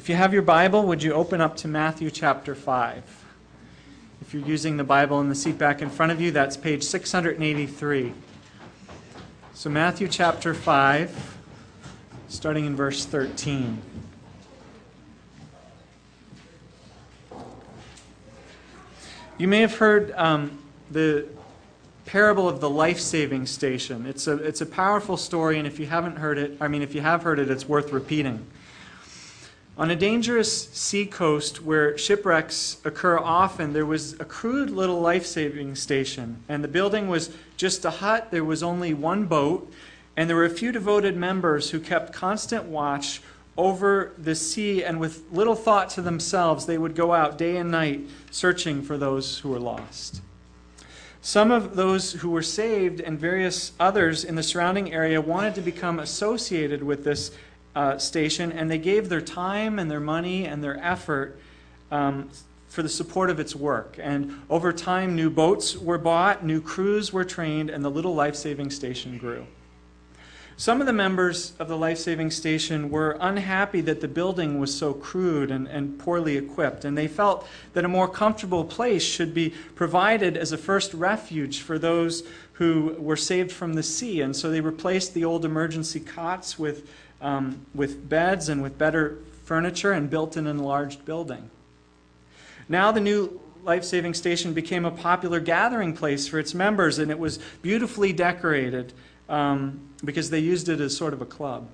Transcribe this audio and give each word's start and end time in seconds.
If 0.00 0.08
you 0.08 0.14
have 0.14 0.32
your 0.32 0.40
Bible, 0.40 0.84
would 0.84 1.02
you 1.02 1.12
open 1.12 1.42
up 1.42 1.58
to 1.58 1.68
Matthew 1.68 2.10
chapter 2.10 2.54
5? 2.54 3.04
If 4.22 4.32
you're 4.32 4.46
using 4.46 4.78
the 4.78 4.82
Bible 4.82 5.20
in 5.20 5.28
the 5.28 5.34
seat 5.34 5.58
back 5.58 5.82
in 5.82 5.90
front 5.90 6.10
of 6.10 6.22
you, 6.22 6.30
that's 6.30 6.56
page 6.56 6.84
683. 6.84 8.14
So, 9.52 9.68
Matthew 9.68 10.08
chapter 10.08 10.54
5, 10.54 11.36
starting 12.28 12.64
in 12.64 12.74
verse 12.74 13.04
13. 13.04 13.82
You 19.36 19.48
may 19.48 19.60
have 19.60 19.76
heard 19.76 20.12
um, 20.12 20.62
the 20.90 21.26
parable 22.06 22.48
of 22.48 22.62
the 22.62 22.70
life 22.70 23.00
saving 23.00 23.44
station. 23.44 24.06
It's 24.06 24.26
a, 24.26 24.36
it's 24.36 24.62
a 24.62 24.66
powerful 24.66 25.18
story, 25.18 25.58
and 25.58 25.66
if 25.66 25.78
you 25.78 25.84
haven't 25.84 26.16
heard 26.16 26.38
it, 26.38 26.56
I 26.58 26.68
mean, 26.68 26.80
if 26.80 26.94
you 26.94 27.02
have 27.02 27.22
heard 27.22 27.38
it, 27.38 27.50
it's 27.50 27.68
worth 27.68 27.92
repeating. 27.92 28.46
On 29.80 29.90
a 29.90 29.96
dangerous 29.96 30.68
sea 30.74 31.06
coast 31.06 31.62
where 31.62 31.96
shipwrecks 31.96 32.76
occur 32.84 33.16
often, 33.16 33.72
there 33.72 33.86
was 33.86 34.12
a 34.20 34.26
crude 34.26 34.68
little 34.68 35.00
life 35.00 35.24
saving 35.24 35.74
station, 35.74 36.44
and 36.50 36.62
the 36.62 36.68
building 36.68 37.08
was 37.08 37.30
just 37.56 37.86
a 37.86 37.90
hut. 37.90 38.30
There 38.30 38.44
was 38.44 38.62
only 38.62 38.92
one 38.92 39.24
boat, 39.24 39.72
and 40.18 40.28
there 40.28 40.36
were 40.36 40.44
a 40.44 40.50
few 40.50 40.70
devoted 40.70 41.16
members 41.16 41.70
who 41.70 41.80
kept 41.80 42.12
constant 42.12 42.66
watch 42.66 43.22
over 43.56 44.12
the 44.18 44.34
sea, 44.34 44.84
and 44.84 45.00
with 45.00 45.24
little 45.32 45.54
thought 45.54 45.88
to 45.90 46.02
themselves, 46.02 46.66
they 46.66 46.76
would 46.76 46.94
go 46.94 47.14
out 47.14 47.38
day 47.38 47.56
and 47.56 47.70
night 47.70 48.02
searching 48.30 48.82
for 48.82 48.98
those 48.98 49.38
who 49.38 49.48
were 49.48 49.58
lost. 49.58 50.20
Some 51.22 51.50
of 51.50 51.76
those 51.76 52.12
who 52.12 52.28
were 52.28 52.42
saved 52.42 53.00
and 53.00 53.18
various 53.18 53.72
others 53.80 54.24
in 54.24 54.34
the 54.34 54.42
surrounding 54.42 54.92
area 54.92 55.22
wanted 55.22 55.54
to 55.54 55.62
become 55.62 55.98
associated 55.98 56.82
with 56.82 57.02
this 57.04 57.30
uh, 57.74 57.98
station, 57.98 58.52
and 58.52 58.70
they 58.70 58.78
gave 58.78 59.08
their 59.08 59.20
time 59.20 59.78
and 59.78 59.90
their 59.90 60.00
money 60.00 60.46
and 60.46 60.62
their 60.62 60.78
effort 60.82 61.38
um, 61.90 62.28
for 62.68 62.82
the 62.82 62.88
support 62.88 63.30
of 63.30 63.40
its 63.40 63.54
work. 63.54 63.98
And 64.00 64.42
over 64.48 64.72
time, 64.72 65.16
new 65.16 65.30
boats 65.30 65.76
were 65.76 65.98
bought, 65.98 66.44
new 66.44 66.60
crews 66.60 67.12
were 67.12 67.24
trained, 67.24 67.70
and 67.70 67.84
the 67.84 67.90
little 67.90 68.14
life 68.14 68.36
saving 68.36 68.70
station 68.70 69.18
grew. 69.18 69.46
Some 70.56 70.82
of 70.82 70.86
the 70.86 70.92
members 70.92 71.54
of 71.58 71.68
the 71.68 71.76
life 71.76 71.96
saving 71.96 72.30
station 72.32 72.90
were 72.90 73.16
unhappy 73.18 73.80
that 73.80 74.02
the 74.02 74.08
building 74.08 74.60
was 74.60 74.76
so 74.76 74.92
crude 74.92 75.50
and, 75.50 75.66
and 75.66 75.98
poorly 75.98 76.36
equipped, 76.36 76.84
and 76.84 76.98
they 76.98 77.08
felt 77.08 77.48
that 77.72 77.86
a 77.86 77.88
more 77.88 78.06
comfortable 78.06 78.64
place 78.64 79.02
should 79.02 79.32
be 79.32 79.54
provided 79.74 80.36
as 80.36 80.52
a 80.52 80.58
first 80.58 80.92
refuge 80.92 81.60
for 81.60 81.78
those 81.78 82.24
who 82.52 82.94
were 82.98 83.16
saved 83.16 83.50
from 83.50 83.72
the 83.72 83.82
sea. 83.82 84.20
And 84.20 84.36
so 84.36 84.50
they 84.50 84.60
replaced 84.60 85.14
the 85.14 85.24
old 85.24 85.46
emergency 85.46 85.98
cots 85.98 86.58
with, 86.58 86.86
um, 87.20 87.66
with 87.74 88.08
beds 88.08 88.48
and 88.48 88.62
with 88.62 88.78
better 88.78 89.18
furniture 89.44 89.92
and 89.92 90.08
built 90.08 90.36
an 90.36 90.46
enlarged 90.46 91.04
building. 91.04 91.50
Now 92.68 92.92
the 92.92 93.00
new 93.00 93.40
life 93.64 93.84
saving 93.84 94.14
station 94.14 94.54
became 94.54 94.84
a 94.84 94.90
popular 94.90 95.40
gathering 95.40 95.94
place 95.94 96.26
for 96.26 96.38
its 96.38 96.54
members, 96.54 96.98
and 96.98 97.10
it 97.10 97.18
was 97.18 97.38
beautifully 97.62 98.12
decorated 98.12 98.92
um, 99.28 99.80
because 100.04 100.30
they 100.30 100.38
used 100.38 100.68
it 100.68 100.80
as 100.80 100.96
sort 100.96 101.12
of 101.12 101.20
a 101.20 101.26
club. 101.26 101.68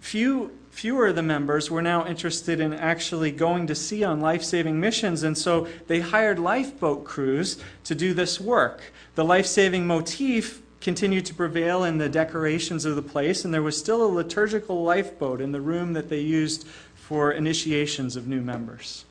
Few, 0.00 0.52
fewer 0.70 1.08
of 1.08 1.16
the 1.16 1.22
members 1.22 1.70
were 1.70 1.82
now 1.82 2.06
interested 2.06 2.60
in 2.60 2.72
actually 2.72 3.30
going 3.30 3.66
to 3.66 3.74
sea 3.74 4.04
on 4.04 4.20
life 4.20 4.42
saving 4.42 4.78
missions, 4.78 5.22
and 5.22 5.36
so 5.36 5.66
they 5.86 6.00
hired 6.00 6.38
lifeboat 6.38 7.04
crews 7.04 7.62
to 7.84 7.94
do 7.94 8.14
this 8.14 8.40
work. 8.40 8.92
The 9.14 9.24
life 9.24 9.46
saving 9.46 9.86
motif 9.86 10.62
continued 10.80 11.26
to 11.26 11.34
prevail 11.34 11.84
in 11.84 11.98
the 11.98 12.08
decorations 12.08 12.84
of 12.84 12.96
the 12.96 13.02
place, 13.02 13.44
and 13.44 13.52
there 13.52 13.62
was 13.62 13.76
still 13.76 14.04
a 14.04 14.06
liturgical 14.06 14.82
lifeboat 14.82 15.40
in 15.40 15.52
the 15.52 15.60
room 15.60 15.92
that 15.94 16.08
they 16.08 16.20
used 16.20 16.66
for 16.94 17.32
initiations 17.32 18.16
of 18.16 18.28
new 18.28 18.40
members. 18.40 19.04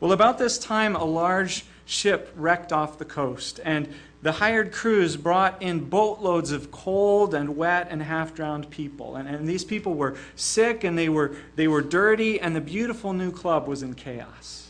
Well, 0.00 0.12
about 0.12 0.38
this 0.38 0.58
time, 0.58 0.96
a 0.96 1.04
large 1.04 1.64
ship 1.86 2.32
wrecked 2.36 2.72
off 2.72 2.98
the 2.98 3.04
coast, 3.04 3.60
and 3.64 3.92
the 4.22 4.32
hired 4.32 4.72
crews 4.72 5.18
brought 5.18 5.60
in 5.60 5.80
boatloads 5.80 6.50
of 6.50 6.70
cold 6.70 7.34
and 7.34 7.58
wet 7.58 7.88
and 7.90 8.02
half 8.02 8.34
drowned 8.34 8.70
people. 8.70 9.16
And, 9.16 9.28
and 9.28 9.46
these 9.46 9.64
people 9.64 9.94
were 9.94 10.16
sick 10.34 10.82
and 10.82 10.96
they 10.96 11.10
were, 11.10 11.36
they 11.56 11.68
were 11.68 11.82
dirty, 11.82 12.40
and 12.40 12.56
the 12.56 12.62
beautiful 12.62 13.12
new 13.12 13.30
club 13.30 13.68
was 13.68 13.82
in 13.82 13.94
chaos. 13.94 14.63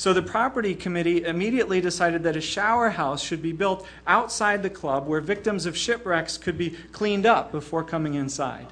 So 0.00 0.14
the 0.14 0.22
property 0.22 0.74
committee 0.74 1.24
immediately 1.24 1.82
decided 1.82 2.22
that 2.22 2.34
a 2.34 2.40
shower 2.40 2.88
house 2.88 3.22
should 3.22 3.42
be 3.42 3.52
built 3.52 3.86
outside 4.06 4.62
the 4.62 4.70
club 4.70 5.06
where 5.06 5.20
victims 5.20 5.66
of 5.66 5.76
shipwrecks 5.76 6.38
could 6.38 6.56
be 6.56 6.70
cleaned 6.90 7.26
up 7.26 7.52
before 7.52 7.84
coming 7.84 8.14
inside. 8.14 8.66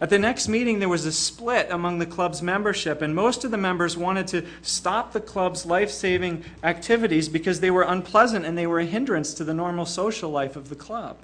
At 0.00 0.10
the 0.10 0.18
next 0.18 0.48
meeting, 0.48 0.80
there 0.80 0.88
was 0.88 1.06
a 1.06 1.12
split 1.12 1.68
among 1.70 2.00
the 2.00 2.06
club's 2.06 2.42
membership, 2.42 3.02
and 3.02 3.14
most 3.14 3.44
of 3.44 3.52
the 3.52 3.56
members 3.56 3.96
wanted 3.96 4.26
to 4.26 4.44
stop 4.62 5.12
the 5.12 5.20
club's 5.20 5.64
life 5.64 5.92
saving 5.92 6.44
activities 6.64 7.28
because 7.28 7.60
they 7.60 7.70
were 7.70 7.84
unpleasant 7.84 8.44
and 8.44 8.58
they 8.58 8.66
were 8.66 8.80
a 8.80 8.84
hindrance 8.84 9.32
to 9.34 9.44
the 9.44 9.54
normal 9.54 9.86
social 9.86 10.28
life 10.28 10.56
of 10.56 10.70
the 10.70 10.74
club. 10.74 11.18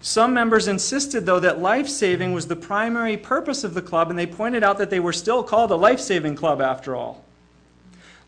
Some 0.00 0.34
members 0.34 0.66
insisted, 0.66 1.24
though, 1.24 1.38
that 1.38 1.60
life 1.60 1.88
saving 1.88 2.32
was 2.32 2.48
the 2.48 2.56
primary 2.56 3.16
purpose 3.16 3.62
of 3.62 3.74
the 3.74 3.82
club, 3.82 4.10
and 4.10 4.18
they 4.18 4.26
pointed 4.26 4.64
out 4.64 4.78
that 4.78 4.90
they 4.90 4.98
were 4.98 5.12
still 5.12 5.44
called 5.44 5.70
a 5.70 5.76
life 5.76 6.00
saving 6.00 6.34
club 6.34 6.60
after 6.60 6.96
all. 6.96 7.23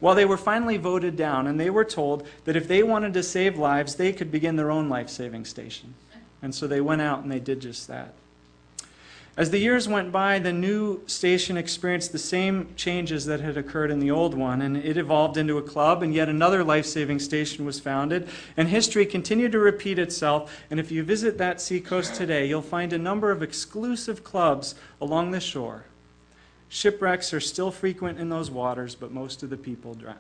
Well, 0.01 0.15
they 0.15 0.25
were 0.25 0.37
finally 0.37 0.77
voted 0.77 1.17
down, 1.17 1.47
and 1.47 1.59
they 1.59 1.71
were 1.71 1.85
told 1.85 2.27
that 2.45 2.57
if 2.57 2.69
they 2.69 2.83
wanted 2.83 3.15
to 3.15 3.23
save 3.23 3.59
lives, 3.59 3.95
they 3.95 4.13
could 4.13 4.31
begin 4.31 4.57
their 4.57 4.71
own 4.71 4.89
life 4.89 5.09
saving 5.09 5.45
station. 5.47 5.95
And 6.43 6.55
so 6.55 6.67
they 6.67 6.81
went 6.81 7.03
out 7.03 7.23
and 7.23 7.33
they 7.33 7.41
did 7.41 7.61
just 7.61 7.89
that. 7.89 8.13
As 9.39 9.51
the 9.51 9.59
years 9.59 9.87
went 9.87 10.13
by, 10.13 10.39
the 10.39 10.53
new 10.53 11.03
station 11.07 11.59
experienced 11.59 12.13
the 12.13 12.19
same 12.19 12.73
changes 12.75 13.27
that 13.27 13.41
had 13.41 13.59
occurred 13.59 13.91
in 13.91 14.01
the 14.01 14.11
old 14.11 14.35
one, 14.35 14.63
and 14.63 14.79
it 14.79 14.97
evolved 14.97 15.37
into 15.37 15.59
a 15.59 15.63
club, 15.63 16.03
and 16.03 16.15
yet 16.15 16.31
another 16.31 16.65
life 16.65 16.87
saving 16.87 17.19
station 17.19 17.67
was 17.67 17.79
founded. 17.79 18.29
And 18.57 18.69
history 18.69 19.05
continued 19.05 19.53
to 19.53 19.59
repeat 19.59 19.99
itself. 19.99 20.65
And 20.71 20.81
if 20.81 20.91
you 20.91 21.03
visit 21.03 21.37
that 21.37 21.61
seacoast 21.61 22.15
today, 22.15 22.47
you'll 22.47 22.63
find 22.63 22.95
a 22.95 22.99
number 22.99 23.31
of 23.31 23.43
exclusive 23.43 24.25
clubs 24.25 24.75
along 25.03 25.33
the 25.33 25.41
shore. 25.41 25.85
Shipwrecks 26.69 27.33
are 27.33 27.41
still 27.41 27.71
frequent 27.71 28.19
in 28.19 28.29
those 28.29 28.51
waters, 28.51 28.95
but 28.95 29.13
most 29.13 29.43
of 29.43 29.51
the 29.51 29.57
people 29.57 29.95
drown. 29.95 30.17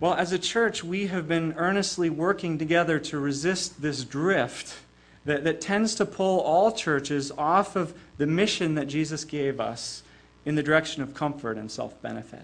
Well, 0.00 0.14
as 0.14 0.32
a 0.32 0.38
church, 0.38 0.82
we 0.82 1.06
have 1.06 1.28
been 1.28 1.54
earnestly 1.56 2.10
working 2.10 2.58
together 2.58 2.98
to 2.98 3.18
resist 3.18 3.80
this 3.80 4.04
drift 4.04 4.76
that, 5.24 5.44
that 5.44 5.60
tends 5.60 5.94
to 5.94 6.04
pull 6.04 6.40
all 6.40 6.72
churches 6.72 7.32
off 7.38 7.76
of 7.76 7.94
the 8.18 8.26
mission 8.26 8.74
that 8.74 8.86
Jesus 8.86 9.24
gave 9.24 9.60
us 9.60 10.02
in 10.44 10.56
the 10.56 10.62
direction 10.62 11.02
of 11.02 11.14
comfort 11.14 11.56
and 11.56 11.70
self 11.70 12.00
benefit. 12.02 12.42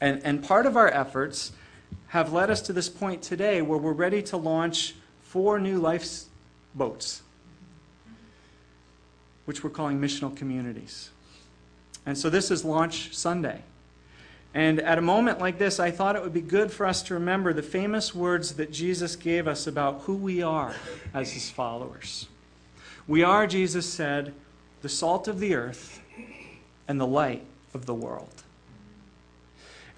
And, 0.00 0.20
and 0.24 0.42
part 0.42 0.66
of 0.66 0.76
our 0.76 0.88
efforts 0.88 1.52
have 2.08 2.32
led 2.32 2.50
us 2.50 2.60
to 2.62 2.72
this 2.72 2.88
point 2.88 3.22
today 3.22 3.62
where 3.62 3.78
we're 3.78 3.92
ready 3.92 4.22
to 4.22 4.36
launch 4.36 4.94
four 5.20 5.58
new 5.58 5.78
lifeboats, 5.78 7.22
which 9.52 9.62
we're 9.62 9.68
calling 9.68 10.00
missional 10.00 10.34
communities. 10.34 11.10
And 12.06 12.16
so 12.16 12.30
this 12.30 12.50
is 12.50 12.64
Launch 12.64 13.14
Sunday. 13.14 13.60
And 14.54 14.80
at 14.80 14.96
a 14.96 15.02
moment 15.02 15.40
like 15.40 15.58
this, 15.58 15.78
I 15.78 15.90
thought 15.90 16.16
it 16.16 16.22
would 16.22 16.32
be 16.32 16.40
good 16.40 16.72
for 16.72 16.86
us 16.86 17.02
to 17.02 17.14
remember 17.14 17.52
the 17.52 17.62
famous 17.62 18.14
words 18.14 18.54
that 18.54 18.72
Jesus 18.72 19.14
gave 19.14 19.46
us 19.46 19.66
about 19.66 20.00
who 20.04 20.16
we 20.16 20.42
are 20.42 20.74
as 21.12 21.32
his 21.32 21.50
followers. 21.50 22.28
We 23.06 23.22
are, 23.22 23.46
Jesus 23.46 23.84
said, 23.84 24.32
the 24.80 24.88
salt 24.88 25.28
of 25.28 25.38
the 25.38 25.54
earth 25.54 26.00
and 26.88 26.98
the 26.98 27.06
light 27.06 27.44
of 27.74 27.84
the 27.84 27.92
world. 27.94 28.44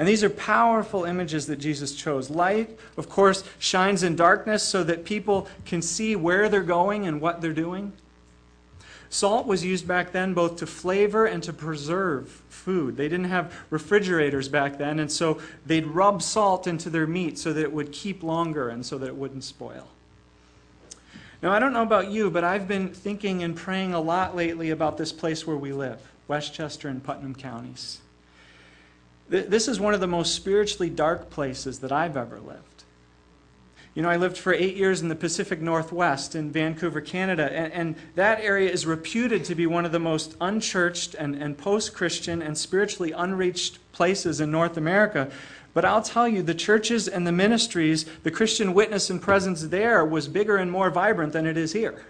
And 0.00 0.08
these 0.08 0.24
are 0.24 0.30
powerful 0.30 1.04
images 1.04 1.46
that 1.46 1.60
Jesus 1.60 1.94
chose. 1.94 2.28
Light, 2.28 2.76
of 2.96 3.08
course, 3.08 3.44
shines 3.60 4.02
in 4.02 4.16
darkness 4.16 4.64
so 4.64 4.82
that 4.82 5.04
people 5.04 5.46
can 5.64 5.80
see 5.80 6.16
where 6.16 6.48
they're 6.48 6.60
going 6.60 7.06
and 7.06 7.20
what 7.20 7.40
they're 7.40 7.52
doing. 7.52 7.92
Salt 9.08 9.46
was 9.46 9.64
used 9.64 9.86
back 9.86 10.12
then 10.12 10.34
both 10.34 10.56
to 10.56 10.66
flavor 10.66 11.26
and 11.26 11.42
to 11.42 11.52
preserve 11.52 12.42
food. 12.48 12.96
They 12.96 13.08
didn't 13.08 13.26
have 13.26 13.52
refrigerators 13.70 14.48
back 14.48 14.78
then, 14.78 14.98
and 14.98 15.10
so 15.10 15.40
they'd 15.66 15.86
rub 15.86 16.22
salt 16.22 16.66
into 16.66 16.90
their 16.90 17.06
meat 17.06 17.38
so 17.38 17.52
that 17.52 17.62
it 17.62 17.72
would 17.72 17.92
keep 17.92 18.22
longer 18.22 18.68
and 18.68 18.84
so 18.84 18.98
that 18.98 19.06
it 19.06 19.16
wouldn't 19.16 19.44
spoil. 19.44 19.88
Now, 21.42 21.52
I 21.52 21.58
don't 21.58 21.72
know 21.72 21.82
about 21.82 22.10
you, 22.10 22.30
but 22.30 22.42
I've 22.42 22.66
been 22.66 22.88
thinking 22.88 23.42
and 23.42 23.54
praying 23.54 23.92
a 23.92 24.00
lot 24.00 24.34
lately 24.34 24.70
about 24.70 24.96
this 24.96 25.12
place 25.12 25.46
where 25.46 25.56
we 25.56 25.72
live, 25.72 26.00
Westchester 26.26 26.88
and 26.88 27.04
Putnam 27.04 27.34
counties. 27.34 28.00
This 29.28 29.68
is 29.68 29.78
one 29.78 29.94
of 29.94 30.00
the 30.00 30.06
most 30.06 30.34
spiritually 30.34 30.90
dark 30.90 31.30
places 31.30 31.80
that 31.80 31.92
I've 31.92 32.16
ever 32.16 32.40
lived. 32.40 32.73
You 33.94 34.02
know, 34.02 34.08
I 34.10 34.16
lived 34.16 34.36
for 34.36 34.52
eight 34.52 34.76
years 34.76 35.02
in 35.02 35.08
the 35.08 35.14
Pacific 35.14 35.60
Northwest 35.60 36.34
in 36.34 36.50
Vancouver, 36.50 37.00
Canada, 37.00 37.52
and, 37.52 37.72
and 37.72 37.96
that 38.16 38.40
area 38.40 38.68
is 38.68 38.86
reputed 38.86 39.44
to 39.44 39.54
be 39.54 39.68
one 39.68 39.84
of 39.84 39.92
the 39.92 40.00
most 40.00 40.34
unchurched 40.40 41.14
and, 41.14 41.36
and 41.36 41.56
post 41.56 41.94
Christian 41.94 42.42
and 42.42 42.58
spiritually 42.58 43.12
unreached 43.12 43.78
places 43.92 44.40
in 44.40 44.50
North 44.50 44.76
America. 44.76 45.30
But 45.74 45.84
I'll 45.84 46.02
tell 46.02 46.26
you, 46.26 46.42
the 46.42 46.54
churches 46.54 47.06
and 47.06 47.24
the 47.24 47.32
ministries, 47.32 48.04
the 48.24 48.32
Christian 48.32 48.74
witness 48.74 49.10
and 49.10 49.22
presence 49.22 49.62
there 49.62 50.04
was 50.04 50.26
bigger 50.26 50.56
and 50.56 50.72
more 50.72 50.90
vibrant 50.90 51.32
than 51.32 51.46
it 51.46 51.56
is 51.56 51.72
here. 51.72 52.04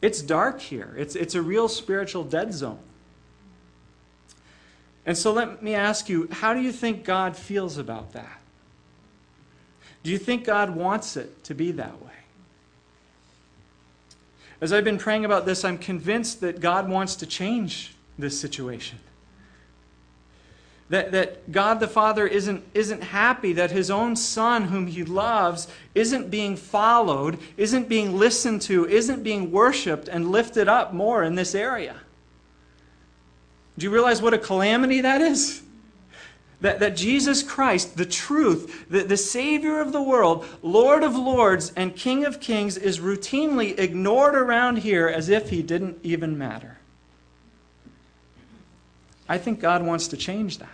It's 0.00 0.20
dark 0.20 0.60
here, 0.60 0.94
it's, 0.98 1.14
it's 1.14 1.36
a 1.36 1.42
real 1.42 1.68
spiritual 1.68 2.24
dead 2.24 2.52
zone. 2.52 2.80
And 5.06 5.16
so 5.16 5.32
let 5.32 5.62
me 5.62 5.76
ask 5.76 6.08
you 6.08 6.28
how 6.30 6.54
do 6.54 6.60
you 6.60 6.72
think 6.72 7.04
God 7.04 7.36
feels 7.36 7.78
about 7.78 8.12
that? 8.14 8.41
Do 10.02 10.10
you 10.10 10.18
think 10.18 10.44
God 10.44 10.74
wants 10.74 11.16
it 11.16 11.44
to 11.44 11.54
be 11.54 11.72
that 11.72 12.00
way? 12.02 12.10
As 14.60 14.72
I've 14.72 14.84
been 14.84 14.98
praying 14.98 15.24
about 15.24 15.44
this, 15.44 15.64
I'm 15.64 15.78
convinced 15.78 16.40
that 16.40 16.60
God 16.60 16.88
wants 16.88 17.16
to 17.16 17.26
change 17.26 17.94
this 18.18 18.38
situation. 18.40 18.98
That, 20.88 21.12
that 21.12 21.50
God 21.50 21.80
the 21.80 21.88
Father 21.88 22.26
isn't, 22.26 22.64
isn't 22.74 23.02
happy 23.02 23.54
that 23.54 23.70
his 23.70 23.90
own 23.90 24.14
Son, 24.14 24.64
whom 24.64 24.86
he 24.86 25.04
loves, 25.04 25.66
isn't 25.94 26.30
being 26.30 26.54
followed, 26.56 27.38
isn't 27.56 27.88
being 27.88 28.18
listened 28.18 28.62
to, 28.62 28.86
isn't 28.86 29.22
being 29.22 29.50
worshiped 29.50 30.06
and 30.06 30.30
lifted 30.30 30.68
up 30.68 30.92
more 30.92 31.24
in 31.24 31.34
this 31.34 31.54
area. 31.54 31.96
Do 33.78 33.86
you 33.86 33.90
realize 33.90 34.20
what 34.20 34.34
a 34.34 34.38
calamity 34.38 35.00
that 35.00 35.20
is? 35.22 35.62
That, 36.62 36.80
that 36.80 36.96
Jesus 36.96 37.42
Christ, 37.42 37.96
the 37.96 38.06
truth, 38.06 38.86
the, 38.88 39.02
the 39.02 39.16
Savior 39.16 39.80
of 39.80 39.92
the 39.92 40.02
world, 40.02 40.46
Lord 40.62 41.02
of 41.02 41.14
lords, 41.14 41.72
and 41.76 41.94
King 41.94 42.24
of 42.24 42.40
kings, 42.40 42.78
is 42.78 42.98
routinely 42.98 43.78
ignored 43.78 44.34
around 44.34 44.78
here 44.78 45.06
as 45.08 45.28
if 45.28 45.50
he 45.50 45.62
didn't 45.62 45.98
even 46.02 46.38
matter. 46.38 46.78
I 49.28 49.38
think 49.38 49.60
God 49.60 49.84
wants 49.84 50.08
to 50.08 50.16
change 50.16 50.58
that. 50.58 50.68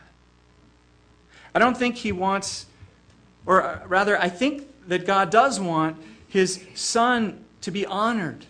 I 1.54 1.58
don't 1.58 1.76
think 1.76 1.96
he 1.96 2.12
wants, 2.12 2.66
or 3.44 3.82
rather, 3.86 4.20
I 4.20 4.28
think 4.28 4.68
that 4.86 5.06
God 5.06 5.30
does 5.30 5.58
want 5.58 5.96
his 6.28 6.64
Son 6.74 7.44
to 7.62 7.70
be 7.72 7.84
honored 7.84 8.46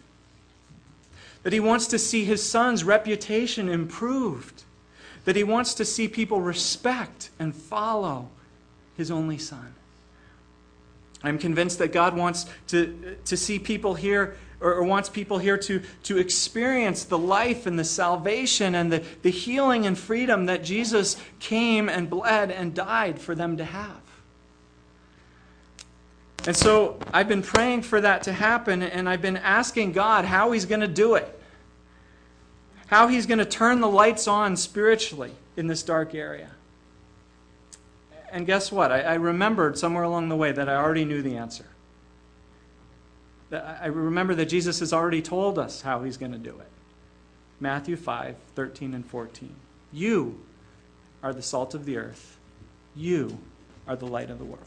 that 1.42 1.52
he 1.54 1.60
wants 1.60 1.86
to 1.86 1.98
see 1.98 2.26
his 2.26 2.46
son's 2.46 2.84
reputation 2.84 3.70
improved, 3.70 4.64
that 5.28 5.36
he 5.36 5.44
wants 5.44 5.74
to 5.74 5.84
see 5.84 6.08
people 6.08 6.40
respect 6.40 7.28
and 7.38 7.54
follow 7.54 8.30
his 8.96 9.10
only 9.10 9.36
son. 9.36 9.74
I'm 11.22 11.38
convinced 11.38 11.80
that 11.80 11.92
God 11.92 12.16
wants 12.16 12.46
to, 12.68 13.18
to 13.26 13.36
see 13.36 13.58
people 13.58 13.92
here, 13.92 14.38
or, 14.58 14.76
or, 14.76 14.84
wants 14.84 15.10
people 15.10 15.36
here 15.36 15.58
to, 15.58 15.82
to 16.04 16.16
experience 16.16 17.04
the 17.04 17.18
life 17.18 17.66
and 17.66 17.78
the 17.78 17.84
salvation 17.84 18.74
and 18.74 18.90
the, 18.90 19.04
the 19.20 19.28
healing 19.28 19.84
and 19.84 19.98
freedom 19.98 20.46
that 20.46 20.64
Jesus 20.64 21.18
came 21.40 21.90
and 21.90 22.08
bled 22.08 22.50
and 22.50 22.72
died 22.72 23.20
for 23.20 23.34
them 23.34 23.58
to 23.58 23.66
have. 23.66 24.00
And 26.46 26.56
so 26.56 26.98
I've 27.12 27.28
been 27.28 27.42
praying 27.42 27.82
for 27.82 28.00
that 28.00 28.22
to 28.22 28.32
happen, 28.32 28.82
and 28.82 29.06
I've 29.06 29.20
been 29.20 29.36
asking 29.36 29.92
God 29.92 30.24
how 30.24 30.52
He's 30.52 30.64
going 30.64 30.80
to 30.80 30.88
do 30.88 31.16
it 31.16 31.37
how 32.88 33.06
he's 33.08 33.26
going 33.26 33.38
to 33.38 33.44
turn 33.44 33.80
the 33.80 33.88
lights 33.88 34.26
on 34.26 34.56
spiritually 34.56 35.32
in 35.56 35.66
this 35.66 35.82
dark 35.82 36.14
area. 36.14 36.50
And 38.30 38.46
guess 38.46 38.72
what? 38.72 38.90
I, 38.90 39.00
I, 39.00 39.14
remembered 39.14 39.78
somewhere 39.78 40.02
along 40.02 40.28
the 40.28 40.36
way 40.36 40.52
that 40.52 40.68
I 40.68 40.74
already 40.74 41.04
knew 41.04 41.22
the 41.22 41.36
answer. 41.36 41.66
I 43.50 43.86
remember 43.86 44.34
that 44.34 44.46
Jesus 44.46 44.80
has 44.80 44.92
already 44.92 45.22
told 45.22 45.58
us 45.58 45.80
how 45.80 46.02
he's 46.02 46.18
going 46.18 46.32
to 46.32 46.38
do 46.38 46.50
it. 46.50 46.68
Matthew 47.60 47.96
5 47.96 48.36
13 48.54 48.94
and 48.94 49.06
14. 49.06 49.54
You 49.92 50.38
are 51.22 51.32
the 51.32 51.42
salt 51.42 51.74
of 51.74 51.86
the 51.86 51.96
earth, 51.96 52.38
you 52.94 53.38
are 53.86 53.96
the 53.96 54.06
light 54.06 54.30
of 54.30 54.38
the 54.38 54.44
world. 54.44 54.64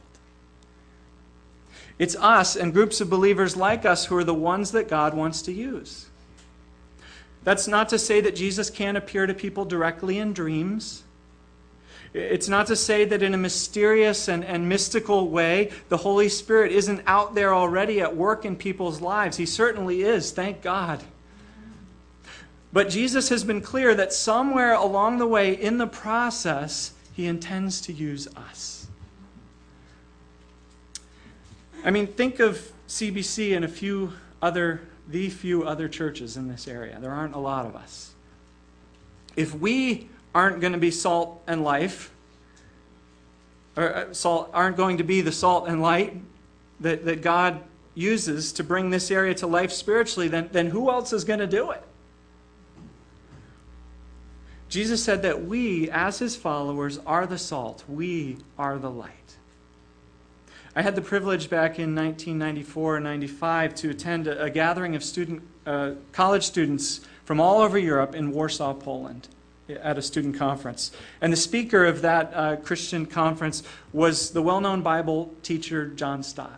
It's 1.99 2.15
us 2.15 2.55
and 2.55 2.73
groups 2.73 3.01
of 3.01 3.09
believers 3.09 3.55
like 3.55 3.85
us 3.85 4.05
who 4.05 4.17
are 4.17 4.23
the 4.23 4.33
ones 4.33 4.71
that 4.71 4.87
God 4.87 5.13
wants 5.13 5.43
to 5.43 5.51
use. 5.51 6.07
That's 7.43 7.67
not 7.67 7.89
to 7.89 7.99
say 7.99 8.21
that 8.21 8.35
Jesus 8.35 8.69
can't 8.69 8.97
appear 8.97 9.25
to 9.25 9.33
people 9.33 9.65
directly 9.65 10.19
in 10.19 10.33
dreams. 10.33 11.03
It's 12.13 12.49
not 12.49 12.67
to 12.67 12.75
say 12.75 13.05
that 13.05 13.23
in 13.23 13.33
a 13.33 13.37
mysterious 13.37 14.27
and, 14.27 14.43
and 14.43 14.67
mystical 14.67 15.29
way, 15.29 15.71
the 15.89 15.97
Holy 15.97 16.27
Spirit 16.27 16.71
isn't 16.73 17.01
out 17.07 17.35
there 17.35 17.53
already 17.53 18.01
at 18.01 18.15
work 18.15 18.43
in 18.43 18.55
people's 18.57 18.99
lives. 18.99 19.37
He 19.37 19.45
certainly 19.45 20.01
is, 20.01 20.31
thank 20.31 20.61
God. 20.61 21.01
But 22.73 22.89
Jesus 22.89 23.29
has 23.29 23.43
been 23.43 23.61
clear 23.61 23.95
that 23.95 24.13
somewhere 24.13 24.73
along 24.73 25.17
the 25.17 25.27
way 25.27 25.53
in 25.53 25.77
the 25.77 25.87
process, 25.87 26.93
he 27.13 27.27
intends 27.27 27.81
to 27.81 27.93
use 27.93 28.27
us. 28.35 28.87
I 31.83 31.91
mean, 31.91 32.07
think 32.07 32.39
of 32.39 32.71
CBC 32.87 33.55
and 33.55 33.65
a 33.65 33.69
few 33.69 34.13
other 34.41 34.81
the 35.11 35.29
few 35.29 35.63
other 35.63 35.87
churches 35.87 36.37
in 36.37 36.47
this 36.47 36.67
area. 36.67 36.97
There 36.99 37.11
aren't 37.11 37.35
a 37.35 37.39
lot 37.39 37.65
of 37.65 37.75
us. 37.75 38.11
If 39.35 39.53
we 39.53 40.09
aren't 40.33 40.61
going 40.61 40.73
to 40.73 40.79
be 40.79 40.91
salt 40.91 41.41
and 41.47 41.63
life, 41.63 42.11
or 43.75 43.95
uh, 43.95 44.13
salt 44.13 44.49
aren't 44.53 44.77
going 44.77 44.97
to 44.97 45.03
be 45.03 45.21
the 45.21 45.31
salt 45.31 45.67
and 45.67 45.81
light 45.81 46.15
that, 46.79 47.05
that 47.05 47.21
God 47.21 47.61
uses 47.93 48.53
to 48.53 48.63
bring 48.63 48.89
this 48.89 49.11
area 49.11 49.33
to 49.35 49.47
life 49.47 49.71
spiritually, 49.71 50.27
then, 50.27 50.49
then 50.51 50.67
who 50.67 50.89
else 50.89 51.13
is 51.13 51.23
going 51.23 51.39
to 51.39 51.47
do 51.47 51.71
it? 51.71 51.83
Jesus 54.69 55.03
said 55.03 55.21
that 55.23 55.43
we, 55.43 55.89
as 55.89 56.19
his 56.19 56.37
followers, 56.37 56.97
are 57.05 57.27
the 57.27 57.37
salt. 57.37 57.83
We 57.89 58.37
are 58.57 58.77
the 58.77 58.89
light. 58.89 59.35
I 60.73 60.81
had 60.81 60.95
the 60.95 61.01
privilege 61.01 61.49
back 61.49 61.79
in 61.79 61.93
1994 61.95 62.97
and 62.97 63.03
95 63.03 63.75
to 63.75 63.89
attend 63.89 64.27
a, 64.27 64.43
a 64.43 64.49
gathering 64.49 64.95
of 64.95 65.03
student, 65.03 65.41
uh, 65.65 65.91
college 66.13 66.45
students 66.45 67.01
from 67.25 67.41
all 67.41 67.59
over 67.59 67.77
Europe 67.77 68.15
in 68.15 68.31
Warsaw, 68.31 68.73
Poland, 68.75 69.27
at 69.67 69.97
a 69.97 70.01
student 70.01 70.37
conference. 70.37 70.93
And 71.19 71.33
the 71.33 71.37
speaker 71.37 71.83
of 71.83 72.01
that 72.03 72.31
uh, 72.33 72.55
Christian 72.55 73.05
conference 73.05 73.63
was 73.91 74.31
the 74.31 74.41
well 74.41 74.61
known 74.61 74.81
Bible 74.81 75.33
teacher 75.43 75.87
John 75.87 76.23
Stott. 76.23 76.57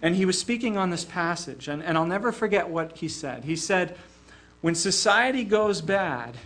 And 0.00 0.16
he 0.16 0.24
was 0.24 0.38
speaking 0.38 0.78
on 0.78 0.88
this 0.88 1.04
passage, 1.04 1.68
and, 1.68 1.82
and 1.82 1.98
I'll 1.98 2.06
never 2.06 2.32
forget 2.32 2.70
what 2.70 2.96
he 2.96 3.08
said. 3.08 3.44
He 3.44 3.56
said, 3.56 3.98
When 4.62 4.74
society 4.74 5.44
goes 5.44 5.82
bad, 5.82 6.36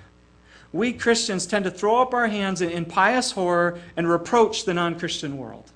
we 0.73 0.93
Christians 0.93 1.47
tend 1.47 1.67
to 1.67 1.71
throw 1.71 2.03
up 2.03 2.15
our 2.15 2.27
hands 2.27 2.61
in, 2.61 2.71
in 2.71 2.85
pious 2.85 3.31
horror 3.31 3.79
and 3.97 4.09
reproach 4.09 4.65
the 4.65 4.75
non 4.75 4.99
Christian 4.99 5.39
world. 5.39 5.71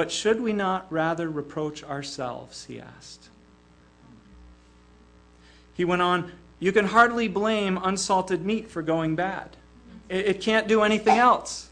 But 0.00 0.10
should 0.10 0.40
we 0.40 0.54
not 0.54 0.90
rather 0.90 1.28
reproach 1.28 1.84
ourselves? 1.84 2.64
He 2.64 2.80
asked. 2.80 3.28
He 5.74 5.84
went 5.84 6.00
on, 6.00 6.32
You 6.58 6.72
can 6.72 6.86
hardly 6.86 7.28
blame 7.28 7.78
unsalted 7.84 8.42
meat 8.42 8.70
for 8.70 8.80
going 8.80 9.14
bad. 9.14 9.58
It, 10.08 10.24
it 10.24 10.40
can't 10.40 10.66
do 10.66 10.80
anything 10.80 11.18
else. 11.18 11.68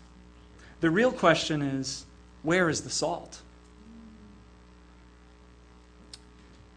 The 0.81 0.91
real 0.91 1.11
question 1.11 1.63
is 1.63 2.05
where 2.43 2.69
is 2.69 2.83
the 2.83 2.91
salt? 2.91 3.41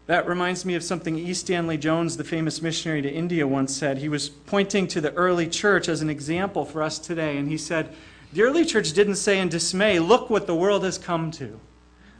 That 0.06 0.26
reminds 0.26 0.64
me 0.64 0.74
of 0.74 0.82
something 0.82 1.18
E. 1.18 1.34
Stanley 1.34 1.76
Jones, 1.76 2.16
the 2.16 2.24
famous 2.24 2.62
missionary 2.62 3.02
to 3.02 3.12
India, 3.12 3.46
once 3.46 3.76
said. 3.76 3.98
He 3.98 4.08
was 4.08 4.30
pointing 4.30 4.88
to 4.88 5.02
the 5.02 5.12
early 5.12 5.48
church 5.48 5.86
as 5.86 6.00
an 6.00 6.08
example 6.08 6.64
for 6.64 6.82
us 6.82 6.98
today, 6.98 7.36
and 7.36 7.46
he 7.50 7.58
said, 7.58 7.94
the 8.32 8.42
early 8.42 8.64
church 8.64 8.92
didn't 8.92 9.16
say 9.16 9.38
in 9.38 9.48
dismay, 9.48 9.98
Look 9.98 10.30
what 10.30 10.46
the 10.46 10.54
world 10.54 10.84
has 10.84 10.98
come 10.98 11.30
to, 11.32 11.58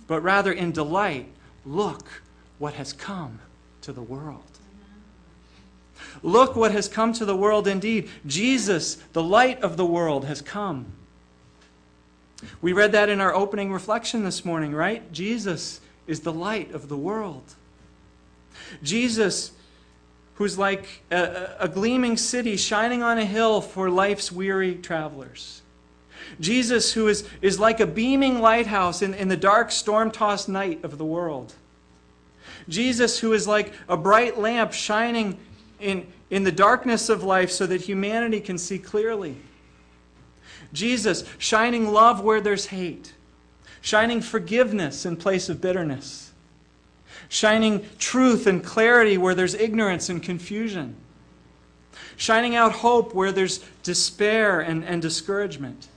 but 0.06 0.22
rather 0.22 0.52
in 0.52 0.72
delight, 0.72 1.28
Look 1.64 2.22
what 2.58 2.74
has 2.74 2.92
come 2.92 3.38
to 3.82 3.92
the 3.92 4.02
world. 4.02 4.42
Look 6.22 6.56
what 6.56 6.72
has 6.72 6.88
come 6.88 7.12
to 7.14 7.24
the 7.24 7.36
world 7.36 7.66
indeed. 7.66 8.08
Jesus, 8.26 8.96
the 9.12 9.22
light 9.22 9.62
of 9.62 9.76
the 9.76 9.86
world, 9.86 10.24
has 10.24 10.42
come. 10.42 10.86
We 12.60 12.72
read 12.72 12.92
that 12.92 13.08
in 13.08 13.20
our 13.20 13.34
opening 13.34 13.72
reflection 13.72 14.24
this 14.24 14.44
morning, 14.44 14.72
right? 14.72 15.12
Jesus 15.12 15.80
is 16.06 16.20
the 16.20 16.32
light 16.32 16.72
of 16.72 16.88
the 16.88 16.96
world. 16.96 17.54
Jesus, 18.82 19.52
who's 20.34 20.58
like 20.58 21.02
a, 21.10 21.56
a, 21.60 21.68
gleaming 21.68 22.16
city 22.16 22.56
shining 22.56 23.02
on 23.02 23.18
a 23.18 23.24
hill 23.24 23.60
for 23.60 23.88
life's 23.88 24.32
weary 24.32 24.74
travelers. 24.74 25.61
Jesus, 26.40 26.92
who 26.92 27.08
is, 27.08 27.28
is 27.40 27.58
like 27.58 27.80
a 27.80 27.86
beaming 27.86 28.40
lighthouse 28.40 29.02
in, 29.02 29.14
in 29.14 29.28
the 29.28 29.36
dark, 29.36 29.70
storm 29.70 30.10
tossed 30.10 30.48
night 30.48 30.84
of 30.84 30.98
the 30.98 31.04
world. 31.04 31.54
Jesus, 32.68 33.18
who 33.18 33.32
is 33.32 33.46
like 33.46 33.72
a 33.88 33.96
bright 33.96 34.38
lamp 34.38 34.72
shining 34.72 35.38
in, 35.80 36.06
in 36.30 36.44
the 36.44 36.52
darkness 36.52 37.08
of 37.08 37.22
life 37.22 37.50
so 37.50 37.66
that 37.66 37.82
humanity 37.82 38.40
can 38.40 38.56
see 38.56 38.78
clearly. 38.78 39.36
Jesus, 40.72 41.24
shining 41.38 41.92
love 41.92 42.22
where 42.22 42.40
there's 42.40 42.66
hate, 42.66 43.12
shining 43.80 44.20
forgiveness 44.20 45.04
in 45.04 45.16
place 45.16 45.48
of 45.48 45.60
bitterness, 45.60 46.32
shining 47.28 47.84
truth 47.98 48.46
and 48.46 48.64
clarity 48.64 49.18
where 49.18 49.34
there's 49.34 49.54
ignorance 49.54 50.08
and 50.08 50.22
confusion. 50.22 50.96
shining 52.16 52.54
out 52.54 52.72
hope 52.72 53.14
where 53.14 53.32
there's 53.32 53.58
despair 53.82 54.60
and, 54.60 54.84
and 54.84 55.02
discouragement, 55.02 55.88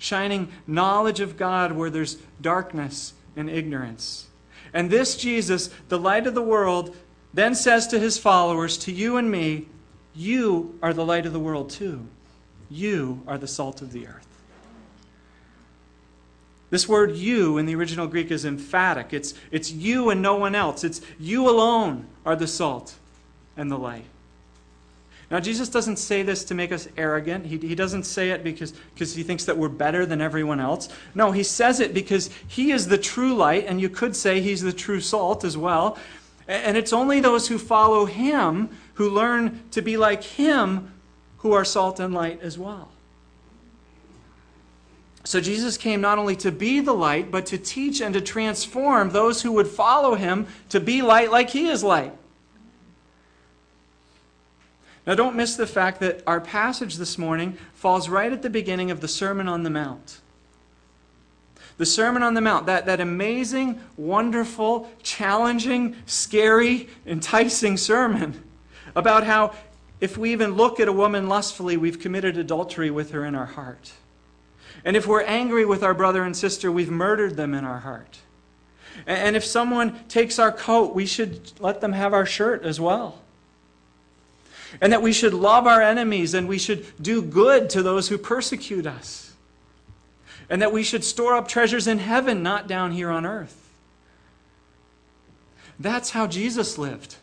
shining 0.00 0.50
knowledge 0.66 1.20
of 1.20 1.36
God 1.36 1.72
where 1.72 1.90
there's 1.90 2.16
darkness 2.40 3.12
and 3.36 3.48
ignorance. 3.48 4.26
And 4.72 4.90
this 4.90 5.16
Jesus, 5.16 5.70
the 5.88 5.98
light 5.98 6.26
of 6.26 6.34
the 6.34 6.42
world, 6.42 6.96
then 7.32 7.54
says 7.54 7.86
to 7.88 8.00
his 8.00 8.18
followers, 8.18 8.76
to 8.78 8.92
you 8.92 9.16
and 9.16 9.30
me, 9.30 9.68
You 10.14 10.78
are 10.82 10.92
the 10.92 11.04
light 11.04 11.26
of 11.26 11.32
the 11.32 11.38
world 11.38 11.70
too. 11.70 12.08
You 12.68 13.22
are 13.26 13.38
the 13.38 13.46
salt 13.46 13.82
of 13.82 13.92
the 13.92 14.06
earth. 14.06 14.26
This 16.70 16.88
word 16.88 17.16
you 17.16 17.58
in 17.58 17.66
the 17.66 17.74
original 17.74 18.06
Greek 18.06 18.30
is 18.30 18.44
emphatic. 18.44 19.12
It's, 19.12 19.34
it's 19.50 19.72
you 19.72 20.08
and 20.08 20.22
no 20.22 20.36
one 20.36 20.54
else. 20.54 20.84
It's 20.84 21.00
you 21.18 21.48
alone 21.48 22.06
are 22.24 22.36
the 22.36 22.46
salt 22.46 22.94
and 23.56 23.70
the 23.70 23.78
light. 23.78 24.04
Now, 25.30 25.38
Jesus 25.38 25.68
doesn't 25.68 25.96
say 25.96 26.22
this 26.22 26.42
to 26.44 26.54
make 26.54 26.72
us 26.72 26.88
arrogant. 26.96 27.46
He, 27.46 27.56
he 27.56 27.76
doesn't 27.76 28.02
say 28.02 28.30
it 28.30 28.42
because, 28.42 28.72
because 28.94 29.14
he 29.14 29.22
thinks 29.22 29.44
that 29.44 29.56
we're 29.56 29.68
better 29.68 30.04
than 30.04 30.20
everyone 30.20 30.58
else. 30.58 30.88
No, 31.14 31.30
he 31.30 31.44
says 31.44 31.78
it 31.78 31.94
because 31.94 32.30
he 32.48 32.72
is 32.72 32.88
the 32.88 32.98
true 32.98 33.34
light, 33.34 33.66
and 33.66 33.80
you 33.80 33.88
could 33.88 34.16
say 34.16 34.40
he's 34.40 34.60
the 34.60 34.72
true 34.72 35.00
salt 35.00 35.44
as 35.44 35.56
well. 35.56 35.96
And 36.48 36.76
it's 36.76 36.92
only 36.92 37.20
those 37.20 37.46
who 37.46 37.58
follow 37.58 38.06
him, 38.06 38.70
who 38.94 39.08
learn 39.08 39.62
to 39.70 39.82
be 39.82 39.96
like 39.96 40.24
him, 40.24 40.92
who 41.38 41.52
are 41.52 41.64
salt 41.64 42.00
and 42.00 42.12
light 42.12 42.40
as 42.42 42.58
well. 42.58 42.90
So 45.22 45.40
Jesus 45.40 45.76
came 45.76 46.00
not 46.00 46.18
only 46.18 46.34
to 46.36 46.50
be 46.50 46.80
the 46.80 46.92
light, 46.92 47.30
but 47.30 47.46
to 47.46 47.58
teach 47.58 48.00
and 48.00 48.14
to 48.14 48.20
transform 48.20 49.10
those 49.10 49.42
who 49.42 49.52
would 49.52 49.68
follow 49.68 50.16
him 50.16 50.48
to 50.70 50.80
be 50.80 51.02
light 51.02 51.30
like 51.30 51.50
he 51.50 51.68
is 51.68 51.84
light. 51.84 52.14
Now, 55.10 55.16
don't 55.16 55.34
miss 55.34 55.56
the 55.56 55.66
fact 55.66 55.98
that 56.02 56.22
our 56.24 56.40
passage 56.40 56.94
this 56.94 57.18
morning 57.18 57.58
falls 57.74 58.08
right 58.08 58.32
at 58.32 58.42
the 58.42 58.48
beginning 58.48 58.92
of 58.92 59.00
the 59.00 59.08
Sermon 59.08 59.48
on 59.48 59.64
the 59.64 59.68
Mount. 59.70 60.20
The 61.78 61.84
Sermon 61.84 62.22
on 62.22 62.34
the 62.34 62.40
Mount, 62.40 62.66
that, 62.66 62.86
that 62.86 63.00
amazing, 63.00 63.80
wonderful, 63.96 64.88
challenging, 65.02 65.96
scary, 66.06 66.88
enticing 67.04 67.76
sermon 67.76 68.40
about 68.94 69.24
how 69.24 69.52
if 70.00 70.16
we 70.16 70.30
even 70.30 70.54
look 70.54 70.78
at 70.78 70.86
a 70.86 70.92
woman 70.92 71.28
lustfully, 71.28 71.76
we've 71.76 71.98
committed 71.98 72.38
adultery 72.38 72.92
with 72.92 73.10
her 73.10 73.24
in 73.24 73.34
our 73.34 73.46
heart. 73.46 73.90
And 74.84 74.96
if 74.96 75.08
we're 75.08 75.24
angry 75.24 75.66
with 75.66 75.82
our 75.82 75.92
brother 75.92 76.22
and 76.22 76.36
sister, 76.36 76.70
we've 76.70 76.88
murdered 76.88 77.36
them 77.36 77.52
in 77.52 77.64
our 77.64 77.80
heart. 77.80 78.20
And 79.08 79.34
if 79.34 79.44
someone 79.44 80.04
takes 80.04 80.38
our 80.38 80.52
coat, 80.52 80.94
we 80.94 81.04
should 81.04 81.50
let 81.58 81.80
them 81.80 81.94
have 81.94 82.14
our 82.14 82.26
shirt 82.26 82.62
as 82.62 82.78
well. 82.78 83.18
And 84.80 84.92
that 84.92 85.02
we 85.02 85.12
should 85.12 85.34
love 85.34 85.66
our 85.66 85.82
enemies 85.82 86.34
and 86.34 86.48
we 86.48 86.58
should 86.58 86.86
do 87.00 87.22
good 87.22 87.70
to 87.70 87.82
those 87.82 88.08
who 88.08 88.18
persecute 88.18 88.86
us. 88.86 89.32
And 90.48 90.62
that 90.62 90.72
we 90.72 90.82
should 90.82 91.04
store 91.04 91.34
up 91.34 91.48
treasures 91.48 91.86
in 91.86 91.98
heaven, 91.98 92.42
not 92.42 92.66
down 92.66 92.92
here 92.92 93.10
on 93.10 93.24
earth. 93.24 93.56
That's 95.78 96.10
how 96.10 96.26
Jesus 96.26 96.76
lived. 96.76 97.16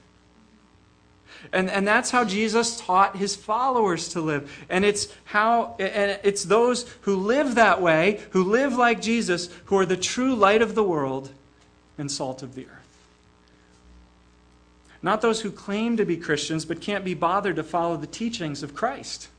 And, 1.53 1.69
and 1.69 1.87
that's 1.87 2.11
how 2.11 2.25
Jesus 2.25 2.79
taught 2.79 3.17
his 3.17 3.35
followers 3.35 4.09
to 4.09 4.21
live. 4.21 4.65
And 4.69 4.83
it's 4.83 5.07
how 5.25 5.75
and 5.79 6.19
it's 6.23 6.43
those 6.43 6.89
who 7.01 7.15
live 7.15 7.55
that 7.55 7.81
way, 7.81 8.21
who 8.31 8.43
live 8.43 8.75
like 8.75 9.01
Jesus, 9.01 9.49
who 9.65 9.77
are 9.77 9.85
the 9.85 9.97
true 9.97 10.35
light 10.35 10.61
of 10.61 10.75
the 10.75 10.83
world 10.83 11.29
and 11.97 12.11
salt 12.11 12.43
of 12.43 12.55
the 12.55 12.65
earth. 12.65 12.76
Not 15.01 15.21
those 15.21 15.41
who 15.41 15.51
claim 15.51 15.97
to 15.97 16.05
be 16.05 16.17
Christians 16.17 16.65
but 16.65 16.81
can't 16.81 17.05
be 17.05 17.13
bothered 17.13 17.55
to 17.57 17.63
follow 17.63 17.97
the 17.97 18.07
teachings 18.07 18.63
of 18.63 18.73
Christ. 18.73 19.29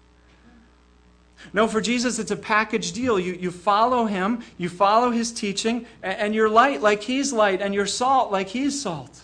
No, 1.52 1.68
for 1.68 1.80
Jesus, 1.80 2.18
it's 2.18 2.30
a 2.30 2.36
package 2.36 2.92
deal. 2.92 3.18
You, 3.18 3.32
you 3.32 3.50
follow 3.50 4.06
him, 4.06 4.42
you 4.56 4.68
follow 4.68 5.10
his 5.10 5.32
teaching, 5.32 5.86
and, 6.02 6.18
and 6.18 6.34
you're 6.34 6.48
light 6.48 6.82
like 6.82 7.02
he's 7.02 7.32
light, 7.32 7.62
and 7.62 7.74
you're 7.74 7.86
salt 7.86 8.32
like 8.32 8.48
he's 8.48 8.80
salt. 8.80 9.20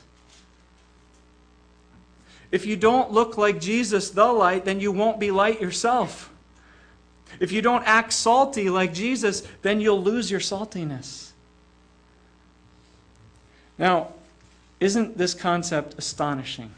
If 2.52 2.66
you 2.66 2.76
don't 2.76 3.10
look 3.10 3.36
like 3.36 3.60
Jesus, 3.60 4.10
the 4.10 4.26
light, 4.26 4.64
then 4.64 4.78
you 4.78 4.92
won't 4.92 5.18
be 5.18 5.32
light 5.32 5.60
yourself. 5.60 6.30
If 7.40 7.50
you 7.50 7.60
don't 7.60 7.82
act 7.82 8.12
salty 8.12 8.70
like 8.70 8.94
Jesus, 8.94 9.42
then 9.62 9.80
you'll 9.80 10.02
lose 10.02 10.30
your 10.30 10.38
saltiness. 10.38 11.32
Now, 13.76 14.12
isn't 14.84 15.16
this 15.16 15.32
concept 15.32 15.94
astonishing? 15.96 16.70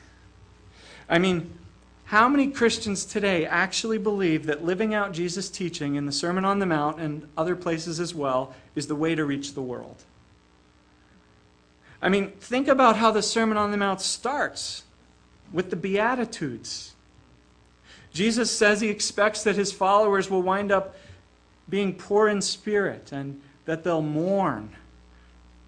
I 1.08 1.18
mean, 1.18 1.58
how 2.04 2.28
many 2.28 2.52
Christians 2.52 3.04
today 3.04 3.44
actually 3.44 3.98
believe 3.98 4.46
that 4.46 4.64
living 4.64 4.94
out 4.94 5.10
Jesus' 5.10 5.50
teaching 5.50 5.96
in 5.96 6.06
the 6.06 6.12
Sermon 6.12 6.44
on 6.44 6.60
the 6.60 6.66
Mount 6.66 7.00
and 7.00 7.28
other 7.36 7.56
places 7.56 7.98
as 7.98 8.14
well 8.14 8.54
is 8.76 8.86
the 8.86 8.94
way 8.94 9.16
to 9.16 9.24
reach 9.24 9.54
the 9.54 9.60
world? 9.60 10.04
I 12.00 12.08
mean, 12.08 12.30
think 12.38 12.68
about 12.68 12.96
how 12.96 13.10
the 13.10 13.22
Sermon 13.22 13.58
on 13.58 13.72
the 13.72 13.76
Mount 13.76 14.00
starts 14.00 14.84
with 15.52 15.70
the 15.70 15.76
Beatitudes. 15.76 16.94
Jesus 18.12 18.52
says 18.52 18.80
he 18.80 18.88
expects 18.88 19.42
that 19.42 19.56
his 19.56 19.72
followers 19.72 20.30
will 20.30 20.42
wind 20.42 20.70
up 20.70 20.94
being 21.68 21.92
poor 21.92 22.28
in 22.28 22.40
spirit 22.40 23.10
and 23.10 23.40
that 23.64 23.82
they'll 23.82 24.00
mourn 24.00 24.76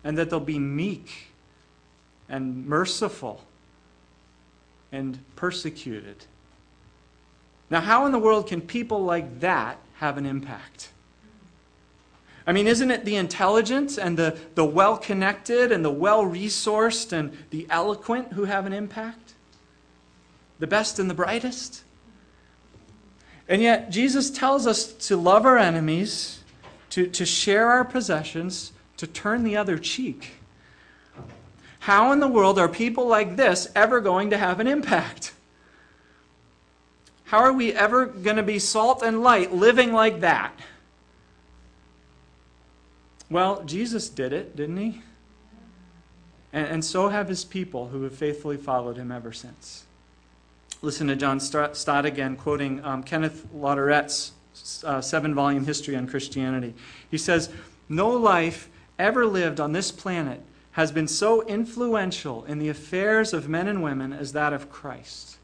and 0.05 0.17
that 0.17 0.31
they'll 0.31 0.39
be 0.39 0.61
meek 0.61 1.29
and 2.29 2.67
merciful 2.67 3.45
and 4.93 5.19
persecuted. 5.37 6.25
Now, 7.71 7.81
how 7.81 8.07
in 8.07 8.13
the 8.13 8.19
world 8.19 8.49
can 8.49 8.61
people 8.61 9.03
like 9.05 9.41
that 9.41 9.79
have 9.97 10.17
an 10.17 10.27
impact? 10.27 10.91
I 12.47 12.53
mean, 12.53 12.67
isn't 12.67 12.91
it 12.91 13.05
the 13.05 13.17
intelligent 13.17 13.99
and 13.99 14.17
the, 14.17 14.39
the 14.55 14.65
well 14.65 14.97
connected 14.97 15.71
and 15.71 15.85
the 15.85 15.91
well 15.91 16.25
resourced 16.25 17.13
and 17.13 17.37
the 17.51 17.67
eloquent 17.69 18.33
who 18.33 18.45
have 18.45 18.65
an 18.65 18.73
impact? 18.73 19.29
the 20.59 20.67
best 20.67 20.99
and 20.99 21.09
the 21.09 21.15
brightest. 21.15 21.83
And 23.49 23.63
yet, 23.63 23.91
Jesus 23.91 24.31
tells 24.31 24.67
us 24.67 24.93
to 25.09 25.17
love 25.17 25.47
our 25.47 25.57
enemies, 25.57 26.43
to, 26.91 27.07
to 27.07 27.25
share 27.25 27.71
our 27.71 27.85
possessions, 27.85 28.73
to 28.99 29.07
turn 29.07 29.45
the 29.45 29.57
other 29.57 29.79
cheek. 29.79 30.33
How 31.81 32.13
in 32.13 32.21
the 32.21 32.29
world 32.29 32.59
are 32.59 32.69
people 32.69 33.07
like 33.07 33.37
this 33.37 33.69
ever 33.75 34.01
going 34.01 34.31
to 34.31 34.39
have 34.39 34.61
an 34.61 34.67
impact? 34.67 35.33
How 37.25 37.39
are 37.39 37.53
we 37.53 37.73
ever 37.73 38.07
going 38.07 38.37
to 38.37 38.43
be 38.43 38.59
salt 38.59 39.03
and 39.03 39.23
light 39.23 39.53
living 39.53 39.93
like 39.93 40.21
that? 40.21 40.59
Well, 43.31 43.63
Jesus 43.65 44.09
did 44.09 44.33
it, 44.33 44.57
didn't 44.57 44.79
he? 44.79 45.03
And, 46.53 46.67
and 46.67 46.85
so 46.85 47.09
have 47.09 47.29
his 47.29 47.45
people 47.45 47.89
who 47.89 48.03
have 48.05 48.15
faithfully 48.15 48.57
followed 48.57 48.97
him 48.97 49.13
ever 49.13 49.33
since. 49.33 49.85
Listen 50.81 51.09
to 51.09 51.17
John 51.17 51.41
Stott 51.41 52.07
again, 52.07 52.37
quoting 52.37 52.83
um, 52.85 53.03
Kenneth 53.03 53.47
Latourette's 53.55 54.33
uh, 54.85 55.01
seven 55.01 55.35
volume 55.35 55.67
history 55.67 55.97
on 55.97 56.07
Christianity. 56.07 56.75
He 57.11 57.19
says, 57.19 57.51
No 57.89 58.11
life 58.11 58.69
ever 58.99 59.27
lived 59.27 59.61
on 59.61 59.73
this 59.73 59.91
planet 59.91 60.41
has 60.79 60.93
been 60.93 61.09
so 61.09 61.43
influential 61.43 62.45
in 62.45 62.61
the 62.61 62.69
affairs 62.69 63.33
of 63.33 63.49
men 63.49 63.67
and 63.67 63.83
women 63.83 64.13
as 64.13 64.33
that 64.33 64.53
of 64.53 64.71
Christ. 64.71 65.37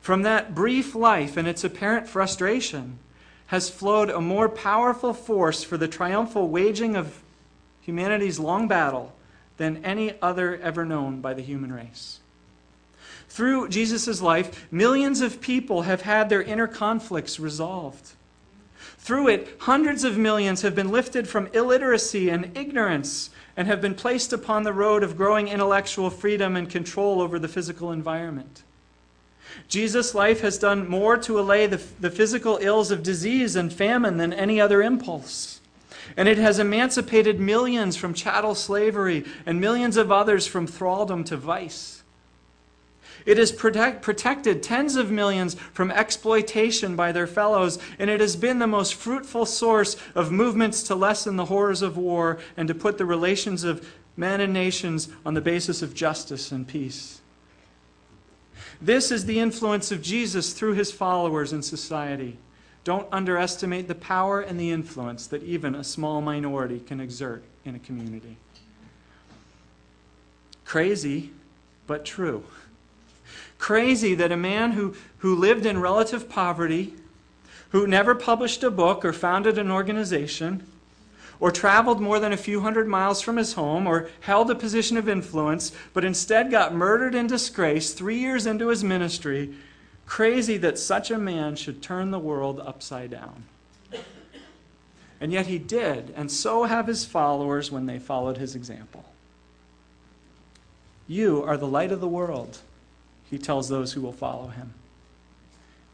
From 0.00 0.22
that 0.22 0.54
brief 0.54 0.94
life 0.94 1.36
and 1.36 1.46
its 1.46 1.62
apparent 1.62 2.08
frustration 2.08 3.00
has 3.48 3.68
flowed 3.68 4.08
a 4.08 4.18
more 4.18 4.48
powerful 4.48 5.12
force 5.12 5.62
for 5.62 5.76
the 5.76 5.86
triumphal 5.86 6.48
waging 6.48 6.96
of 6.96 7.20
humanity's 7.82 8.38
long 8.38 8.66
battle 8.66 9.12
than 9.58 9.84
any 9.84 10.14
other 10.22 10.56
ever 10.62 10.86
known 10.86 11.20
by 11.20 11.34
the 11.34 11.42
human 11.42 11.70
race. 11.70 12.20
Through 13.28 13.68
Jesus' 13.68 14.22
life, 14.22 14.72
millions 14.72 15.20
of 15.20 15.42
people 15.42 15.82
have 15.82 16.00
had 16.00 16.30
their 16.30 16.40
inner 16.40 16.66
conflicts 16.66 17.38
resolved. 17.38 18.12
Through 18.96 19.28
it, 19.28 19.56
hundreds 19.58 20.02
of 20.02 20.16
millions 20.16 20.62
have 20.62 20.74
been 20.74 20.90
lifted 20.90 21.28
from 21.28 21.48
illiteracy 21.48 22.30
and 22.30 22.56
ignorance 22.56 23.28
and 23.58 23.66
have 23.66 23.80
been 23.80 23.96
placed 23.96 24.32
upon 24.32 24.62
the 24.62 24.72
road 24.72 25.02
of 25.02 25.16
growing 25.16 25.48
intellectual 25.48 26.10
freedom 26.10 26.54
and 26.54 26.70
control 26.70 27.20
over 27.20 27.40
the 27.40 27.48
physical 27.48 27.90
environment. 27.90 28.62
Jesus' 29.66 30.14
life 30.14 30.42
has 30.42 30.58
done 30.58 30.88
more 30.88 31.16
to 31.16 31.40
allay 31.40 31.66
the, 31.66 31.82
the 31.98 32.08
physical 32.10 32.58
ills 32.62 32.92
of 32.92 33.02
disease 33.02 33.56
and 33.56 33.72
famine 33.72 34.16
than 34.16 34.32
any 34.32 34.60
other 34.60 34.80
impulse. 34.80 35.60
And 36.16 36.28
it 36.28 36.38
has 36.38 36.60
emancipated 36.60 37.40
millions 37.40 37.96
from 37.96 38.14
chattel 38.14 38.54
slavery 38.54 39.24
and 39.44 39.60
millions 39.60 39.96
of 39.96 40.12
others 40.12 40.46
from 40.46 40.68
thraldom 40.68 41.24
to 41.24 41.36
vice. 41.36 41.97
It 43.28 43.36
has 43.36 43.52
protect, 43.52 44.00
protected 44.00 44.62
tens 44.62 44.96
of 44.96 45.10
millions 45.10 45.52
from 45.74 45.90
exploitation 45.90 46.96
by 46.96 47.12
their 47.12 47.26
fellows, 47.26 47.78
and 47.98 48.08
it 48.08 48.20
has 48.20 48.36
been 48.36 48.58
the 48.58 48.66
most 48.66 48.94
fruitful 48.94 49.44
source 49.44 49.98
of 50.14 50.32
movements 50.32 50.82
to 50.84 50.94
lessen 50.94 51.36
the 51.36 51.44
horrors 51.44 51.82
of 51.82 51.98
war 51.98 52.38
and 52.56 52.66
to 52.68 52.74
put 52.74 52.96
the 52.96 53.04
relations 53.04 53.64
of 53.64 53.86
men 54.16 54.40
and 54.40 54.54
nations 54.54 55.10
on 55.26 55.34
the 55.34 55.42
basis 55.42 55.82
of 55.82 55.92
justice 55.92 56.50
and 56.50 56.66
peace. 56.66 57.20
This 58.80 59.10
is 59.12 59.26
the 59.26 59.40
influence 59.40 59.92
of 59.92 60.00
Jesus 60.00 60.54
through 60.54 60.72
his 60.72 60.90
followers 60.90 61.52
in 61.52 61.62
society. 61.62 62.38
Don't 62.82 63.08
underestimate 63.12 63.88
the 63.88 63.94
power 63.94 64.40
and 64.40 64.58
the 64.58 64.70
influence 64.70 65.26
that 65.26 65.42
even 65.42 65.74
a 65.74 65.84
small 65.84 66.22
minority 66.22 66.80
can 66.80 66.98
exert 66.98 67.44
in 67.66 67.74
a 67.74 67.78
community. 67.78 68.38
Crazy, 70.64 71.32
but 71.86 72.06
true. 72.06 72.44
Crazy 73.58 74.14
that 74.14 74.32
a 74.32 74.36
man 74.36 74.72
who, 74.72 74.94
who 75.18 75.34
lived 75.34 75.66
in 75.66 75.80
relative 75.80 76.28
poverty, 76.28 76.94
who 77.70 77.86
never 77.86 78.14
published 78.14 78.62
a 78.62 78.70
book 78.70 79.04
or 79.04 79.12
founded 79.12 79.58
an 79.58 79.70
organization, 79.70 80.66
or 81.40 81.50
traveled 81.50 82.00
more 82.00 82.18
than 82.18 82.32
a 82.32 82.36
few 82.36 82.60
hundred 82.60 82.88
miles 82.88 83.20
from 83.20 83.36
his 83.36 83.52
home, 83.52 83.86
or 83.86 84.08
held 84.20 84.50
a 84.50 84.54
position 84.54 84.96
of 84.96 85.08
influence, 85.08 85.72
but 85.92 86.04
instead 86.04 86.50
got 86.50 86.74
murdered 86.74 87.14
in 87.14 87.26
disgrace 87.26 87.92
three 87.92 88.18
years 88.18 88.46
into 88.46 88.68
his 88.68 88.82
ministry, 88.82 89.54
crazy 90.06 90.56
that 90.56 90.78
such 90.78 91.10
a 91.10 91.18
man 91.18 91.54
should 91.54 91.82
turn 91.82 92.10
the 92.10 92.18
world 92.18 92.60
upside 92.60 93.10
down. 93.10 93.44
And 95.20 95.32
yet 95.32 95.46
he 95.46 95.58
did, 95.58 96.12
and 96.16 96.30
so 96.30 96.64
have 96.64 96.86
his 96.86 97.04
followers 97.04 97.70
when 97.70 97.86
they 97.86 97.98
followed 97.98 98.36
his 98.36 98.54
example. 98.54 99.04
You 101.06 101.42
are 101.42 101.56
the 101.56 101.66
light 101.66 101.90
of 101.90 102.00
the 102.00 102.08
world, 102.08 102.58
he 103.30 103.38
tells 103.38 103.68
those 103.68 103.92
who 103.92 104.00
will 104.00 104.12
follow 104.12 104.48
him. 104.48 104.74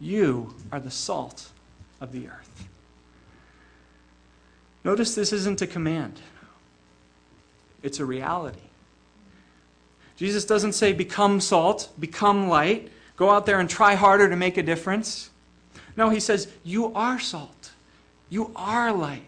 You 0.00 0.54
are 0.70 0.80
the 0.80 0.90
salt 0.90 1.48
of 2.00 2.12
the 2.12 2.28
earth. 2.28 2.68
Notice 4.84 5.14
this 5.14 5.32
isn't 5.32 5.62
a 5.62 5.66
command, 5.66 6.20
it's 7.82 7.98
a 8.00 8.04
reality. 8.04 8.58
Jesus 10.16 10.44
doesn't 10.44 10.74
say, 10.74 10.92
become 10.92 11.40
salt, 11.40 11.90
become 11.98 12.48
light, 12.48 12.92
go 13.16 13.30
out 13.30 13.46
there 13.46 13.58
and 13.58 13.68
try 13.68 13.96
harder 13.96 14.28
to 14.28 14.36
make 14.36 14.56
a 14.56 14.62
difference. 14.62 15.30
No, 15.96 16.08
he 16.08 16.20
says, 16.20 16.46
you 16.62 16.92
are 16.94 17.18
salt, 17.18 17.72
you 18.30 18.52
are 18.54 18.92
light. 18.92 19.22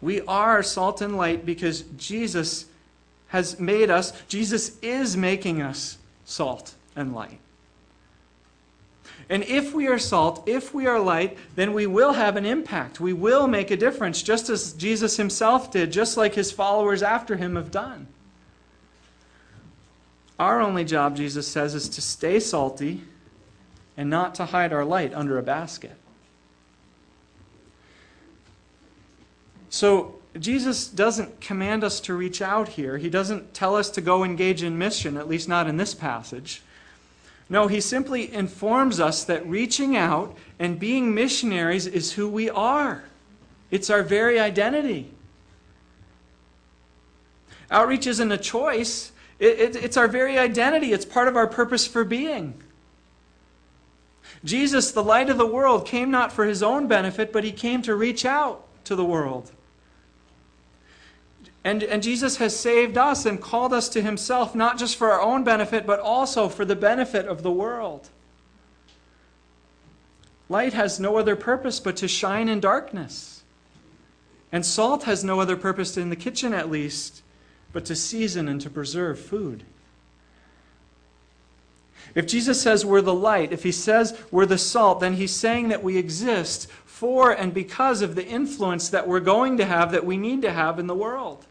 We 0.00 0.22
are 0.22 0.62
salt 0.62 1.02
and 1.02 1.16
light 1.16 1.44
because 1.44 1.82
Jesus 1.98 2.64
has 3.30 3.58
made 3.58 3.90
us, 3.90 4.12
Jesus 4.28 4.76
is 4.82 5.16
making 5.16 5.62
us 5.62 5.98
salt 6.24 6.74
and 6.94 7.14
light. 7.14 7.40
And 9.28 9.44
if 9.44 9.72
we 9.72 9.86
are 9.86 9.98
salt, 9.98 10.42
if 10.48 10.74
we 10.74 10.86
are 10.86 10.98
light, 10.98 11.38
then 11.54 11.72
we 11.72 11.86
will 11.86 12.12
have 12.12 12.36
an 12.36 12.44
impact. 12.44 12.98
We 12.98 13.12
will 13.12 13.46
make 13.46 13.70
a 13.70 13.76
difference, 13.76 14.22
just 14.22 14.50
as 14.50 14.72
Jesus 14.72 15.16
himself 15.16 15.70
did, 15.70 15.92
just 15.92 16.16
like 16.16 16.34
his 16.34 16.50
followers 16.50 17.02
after 17.02 17.36
him 17.36 17.54
have 17.54 17.70
done. 17.70 18.08
Our 20.40 20.60
only 20.60 20.84
job, 20.84 21.16
Jesus 21.16 21.46
says, 21.46 21.74
is 21.74 21.88
to 21.90 22.00
stay 22.00 22.40
salty 22.40 23.02
and 23.96 24.10
not 24.10 24.34
to 24.36 24.46
hide 24.46 24.72
our 24.72 24.84
light 24.84 25.14
under 25.14 25.38
a 25.38 25.42
basket. 25.42 25.94
So, 29.68 30.19
Jesus 30.38 30.86
doesn't 30.86 31.40
command 31.40 31.82
us 31.82 32.00
to 32.02 32.14
reach 32.14 32.40
out 32.40 32.68
here. 32.68 32.98
He 32.98 33.10
doesn't 33.10 33.52
tell 33.52 33.74
us 33.74 33.90
to 33.90 34.00
go 34.00 34.22
engage 34.22 34.62
in 34.62 34.78
mission, 34.78 35.16
at 35.16 35.28
least 35.28 35.48
not 35.48 35.66
in 35.66 35.76
this 35.76 35.94
passage. 35.94 36.62
No, 37.48 37.66
he 37.66 37.80
simply 37.80 38.32
informs 38.32 39.00
us 39.00 39.24
that 39.24 39.44
reaching 39.44 39.96
out 39.96 40.36
and 40.58 40.78
being 40.78 41.12
missionaries 41.14 41.86
is 41.86 42.12
who 42.12 42.28
we 42.28 42.48
are. 42.48 43.02
It's 43.72 43.90
our 43.90 44.04
very 44.04 44.38
identity. 44.38 45.10
Outreach 47.70 48.06
isn't 48.06 48.30
a 48.30 48.38
choice, 48.38 49.10
it, 49.40 49.58
it, 49.58 49.76
it's 49.76 49.96
our 49.96 50.06
very 50.06 50.38
identity. 50.38 50.92
It's 50.92 51.04
part 51.04 51.26
of 51.26 51.36
our 51.36 51.46
purpose 51.46 51.86
for 51.86 52.04
being. 52.04 52.54
Jesus, 54.44 54.92
the 54.92 55.02
light 55.02 55.30
of 55.30 55.38
the 55.38 55.46
world, 55.46 55.86
came 55.86 56.10
not 56.10 56.30
for 56.30 56.44
his 56.44 56.62
own 56.62 56.86
benefit, 56.86 57.32
but 57.32 57.42
he 57.42 57.52
came 57.52 57.82
to 57.82 57.94
reach 57.94 58.24
out 58.24 58.64
to 58.84 58.94
the 58.94 59.04
world. 59.04 59.50
And, 61.62 61.82
and 61.82 62.02
Jesus 62.02 62.38
has 62.38 62.58
saved 62.58 62.96
us 62.96 63.26
and 63.26 63.40
called 63.40 63.74
us 63.74 63.88
to 63.90 64.00
himself, 64.00 64.54
not 64.54 64.78
just 64.78 64.96
for 64.96 65.10
our 65.10 65.20
own 65.20 65.44
benefit, 65.44 65.86
but 65.86 66.00
also 66.00 66.48
for 66.48 66.64
the 66.64 66.76
benefit 66.76 67.26
of 67.26 67.42
the 67.42 67.50
world. 67.50 68.08
Light 70.48 70.72
has 70.72 70.98
no 70.98 71.16
other 71.16 71.36
purpose 71.36 71.78
but 71.78 71.96
to 71.98 72.08
shine 72.08 72.48
in 72.48 72.60
darkness. 72.60 73.42
And 74.50 74.64
salt 74.64 75.04
has 75.04 75.22
no 75.22 75.38
other 75.38 75.56
purpose, 75.56 75.96
in 75.96 76.10
the 76.10 76.16
kitchen 76.16 76.52
at 76.52 76.70
least, 76.70 77.22
but 77.72 77.84
to 77.84 77.94
season 77.94 78.48
and 78.48 78.60
to 78.62 78.70
preserve 78.70 79.20
food. 79.20 79.62
If 82.14 82.26
Jesus 82.26 82.60
says 82.60 82.84
we're 82.84 83.02
the 83.02 83.14
light, 83.14 83.52
if 83.52 83.62
he 83.62 83.70
says 83.70 84.18
we're 84.30 84.46
the 84.46 84.58
salt, 84.58 85.00
then 85.00 85.14
he's 85.14 85.34
saying 85.34 85.68
that 85.68 85.84
we 85.84 85.96
exist 85.96 86.68
for 86.84 87.30
and 87.30 87.54
because 87.54 88.02
of 88.02 88.16
the 88.16 88.26
influence 88.26 88.88
that 88.88 89.06
we're 89.06 89.20
going 89.20 89.58
to 89.58 89.64
have, 89.64 89.92
that 89.92 90.04
we 90.04 90.16
need 90.16 90.42
to 90.42 90.52
have 90.52 90.78
in 90.78 90.88
the 90.88 90.94
world. 90.94 91.46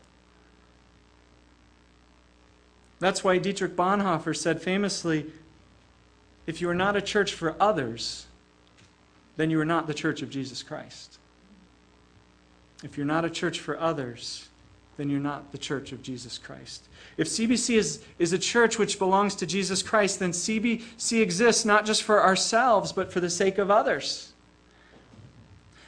That's 3.00 3.24
why 3.24 3.38
Dietrich 3.38 3.76
Bonhoeffer 3.76 4.36
said 4.36 4.62
famously 4.62 5.26
if 6.46 6.62
you 6.62 6.70
are 6.70 6.76
not 6.76 6.96
a 6.96 7.02
church 7.02 7.34
for 7.34 7.56
others, 7.60 8.26
then 9.38 9.50
you 9.50 9.60
are 9.62 9.66
not 9.66 9.88
the 9.88 9.94
church 9.94 10.22
of 10.22 10.30
Jesus 10.30 10.64
Christ. 10.64 11.20
If 12.84 12.98
you're 12.98 13.06
not 13.06 13.24
a 13.24 13.30
church 13.30 13.60
for 13.60 13.80
others, 13.80 14.50
then 14.98 15.10
you're 15.10 15.20
not 15.20 15.52
the 15.52 15.58
church 15.58 15.92
of 15.92 16.02
Jesus 16.02 16.38
Christ. 16.38 16.88
If 17.18 17.28
CBC 17.28 17.78
is, 17.78 18.04
is 18.18 18.34
a 18.34 18.40
church 18.40 18.78
which 18.78 19.00
belongs 19.00 19.36
to 19.36 19.46
Jesus 19.46 19.82
Christ, 19.84 20.20
then 20.20 20.32
CBC 20.32 21.22
exists 21.22 21.66
not 21.66 21.86
just 21.86 22.04
for 22.04 22.22
ourselves, 22.22 22.92
but 22.92 23.14
for 23.14 23.20
the 23.20 23.30
sake 23.30 23.58
of 23.58 23.70
others. 23.70 24.34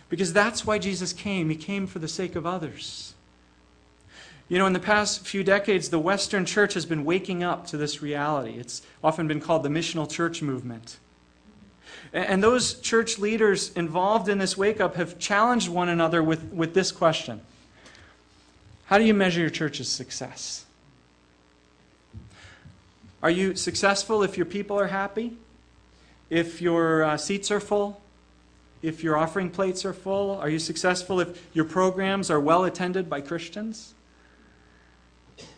Because 0.09 0.31
that's 0.31 0.65
why 0.65 0.77
Jesus 0.77 1.11
came. 1.11 1.49
He 1.49 1.55
came 1.55 1.87
for 1.87 1.99
the 1.99 2.07
sake 2.07 2.35
of 2.35 2.45
others. 2.45 3.10
You 4.51 4.57
know, 4.57 4.65
in 4.65 4.73
the 4.73 4.79
past 4.79 5.25
few 5.25 5.45
decades, 5.45 5.87
the 5.87 5.97
Western 5.97 6.45
church 6.45 6.73
has 6.73 6.85
been 6.85 7.05
waking 7.05 7.41
up 7.41 7.67
to 7.67 7.77
this 7.77 8.01
reality. 8.01 8.59
It's 8.59 8.81
often 9.01 9.25
been 9.25 9.39
called 9.39 9.63
the 9.63 9.69
missional 9.69 10.11
church 10.11 10.41
movement. 10.41 10.97
And 12.11 12.43
those 12.43 12.73
church 12.73 13.17
leaders 13.17 13.71
involved 13.77 14.27
in 14.27 14.39
this 14.39 14.57
wake 14.57 14.81
up 14.81 14.95
have 14.95 15.17
challenged 15.17 15.69
one 15.69 15.87
another 15.87 16.21
with, 16.21 16.43
with 16.51 16.73
this 16.73 16.91
question 16.91 17.39
How 18.87 18.97
do 18.97 19.05
you 19.05 19.13
measure 19.13 19.39
your 19.39 19.49
church's 19.49 19.87
success? 19.87 20.65
Are 23.23 23.31
you 23.31 23.55
successful 23.55 24.21
if 24.21 24.35
your 24.35 24.45
people 24.45 24.77
are 24.77 24.87
happy? 24.87 25.37
If 26.29 26.61
your 26.61 27.05
uh, 27.05 27.15
seats 27.15 27.51
are 27.51 27.61
full? 27.61 28.01
If 28.81 29.01
your 29.01 29.15
offering 29.15 29.49
plates 29.49 29.85
are 29.85 29.93
full? 29.93 30.31
Are 30.31 30.49
you 30.49 30.59
successful 30.59 31.21
if 31.21 31.41
your 31.55 31.63
programs 31.63 32.29
are 32.29 32.41
well 32.41 32.65
attended 32.65 33.09
by 33.09 33.21
Christians? 33.21 33.93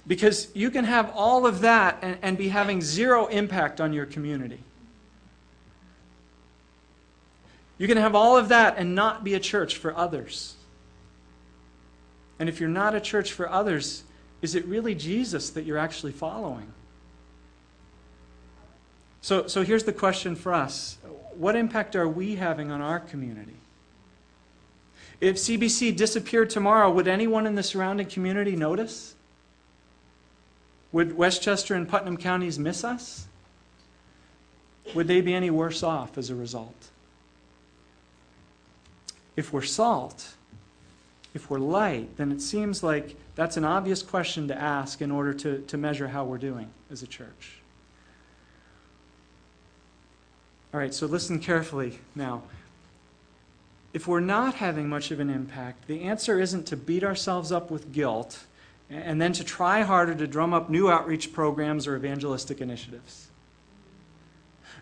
Because 0.06 0.50
you 0.54 0.69
can 0.69 0.86
have 0.86 1.12
all 1.15 1.46
of 1.46 1.62
that 1.62 2.00
and, 2.02 2.17
and 2.22 2.38
be 2.38 2.50
having 2.50 2.82
zero 2.82 3.28
impact 3.28 3.80
on 3.80 3.93
your 3.93 4.06
community. 4.06 4.60
You 7.78 7.88
can 7.88 7.98
have 7.98 8.15
all 8.15 8.38
of 8.38 8.50
that 8.50 8.78
and 8.78 8.96
not 8.96 9.24
be 9.24 9.34
a 9.34 9.39
church 9.39 9.78
for 9.78 9.96
others. 9.96 10.56
And 12.39 12.50
if 12.50 12.60
you're 12.60 12.69
not 12.69 12.96
a 12.96 13.02
church 13.02 13.32
for 13.32 13.50
others, 13.50 14.04
is 14.41 14.56
it 14.56 14.65
really 14.65 14.96
Jesus 14.96 15.50
that 15.52 15.63
you're 15.63 15.78
actually 15.78 16.12
following? 16.12 16.72
So, 19.22 19.48
so 19.48 19.63
here's 19.63 19.86
the 19.86 19.93
question 19.93 20.36
for 20.36 20.54
us 20.54 20.98
What 21.36 21.56
impact 21.56 21.96
are 21.96 22.08
we 22.08 22.36
having 22.36 22.72
on 22.72 22.82
our 22.82 23.00
community? 23.00 23.56
If 25.22 25.38
CBC 25.38 25.96
disappeared 25.96 26.50
tomorrow, 26.50 26.91
would 26.91 27.08
anyone 27.08 27.48
in 27.48 27.56
the 27.56 27.63
surrounding 27.63 28.08
community 28.08 28.58
notice? 28.58 29.15
Would 30.93 31.17
Westchester 31.17 31.73
and 31.75 31.89
Putnam 31.89 32.17
counties 32.17 32.58
miss 32.58 32.84
us? 32.84 33.27
Would 34.93 35.08
they 35.08 35.21
be 35.21 35.34
any 35.34 35.49
worse 35.49 35.84
off 35.84 36.17
as 36.17 36.29
a 36.29 36.36
result? 36.36 36.89
If 39.36 39.51
we're 39.51 39.63
salt, 39.63 40.36
if 41.34 41.49
we're 41.49 41.58
light, 41.58 42.15
then 42.17 42.32
it 42.32 42.41
seems 42.41 42.84
like 42.84 43.15
that's 43.34 43.58
an 43.58 43.65
obvious 43.65 44.03
question 44.03 44.47
to 44.49 44.58
ask 44.58 45.01
in 45.01 45.10
order 45.10 45.34
to, 45.34 45.60
to 45.62 45.77
measure 45.77 46.08
how 46.10 46.23
we're 46.23 46.38
doing 46.38 46.69
as 46.91 47.01
a 47.01 47.08
church. 47.08 47.58
All 50.71 50.79
right, 50.79 50.93
so 50.93 51.08
listen 51.08 51.39
carefully 51.39 51.99
now. 52.13 52.43
If 53.93 54.08
we're 54.08 54.19
not 54.19 54.56
having 54.56 54.89
much 54.89 55.10
of 55.10 55.19
an 55.19 55.29
impact, 55.29 55.88
the 55.88 56.03
answer 56.03 56.39
isn't 56.39 56.67
to 56.67 56.77
beat 56.77 57.03
ourselves 57.03 57.51
up 57.51 57.71
with 57.71 57.91
guilt 57.91 58.45
and 58.93 59.21
then 59.21 59.34
to 59.34 59.43
try 59.43 59.82
harder 59.82 60.13
to 60.13 60.27
drum 60.27 60.53
up 60.53 60.69
new 60.69 60.89
outreach 60.89 61.34
programs 61.34 61.88
or 61.88 61.95
evangelistic 61.95 62.62
initiatives. 62.62 63.27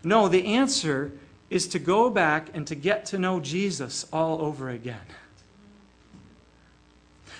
No, 0.04 0.28
the 0.28 0.45
answer 0.45 1.12
is 1.50 1.67
to 1.67 1.80
go 1.80 2.10
back 2.10 2.50
and 2.54 2.65
to 2.67 2.76
get 2.76 3.06
to 3.08 3.19
know 3.19 3.39
Jesus 3.39 4.06
all 4.12 4.41
over 4.41 4.69
again. 4.69 5.00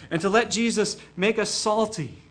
And 0.10 0.22
to 0.22 0.30
let 0.30 0.52
Jesus 0.52 0.98
make 1.16 1.40
us 1.40 1.50
salty 1.50 2.22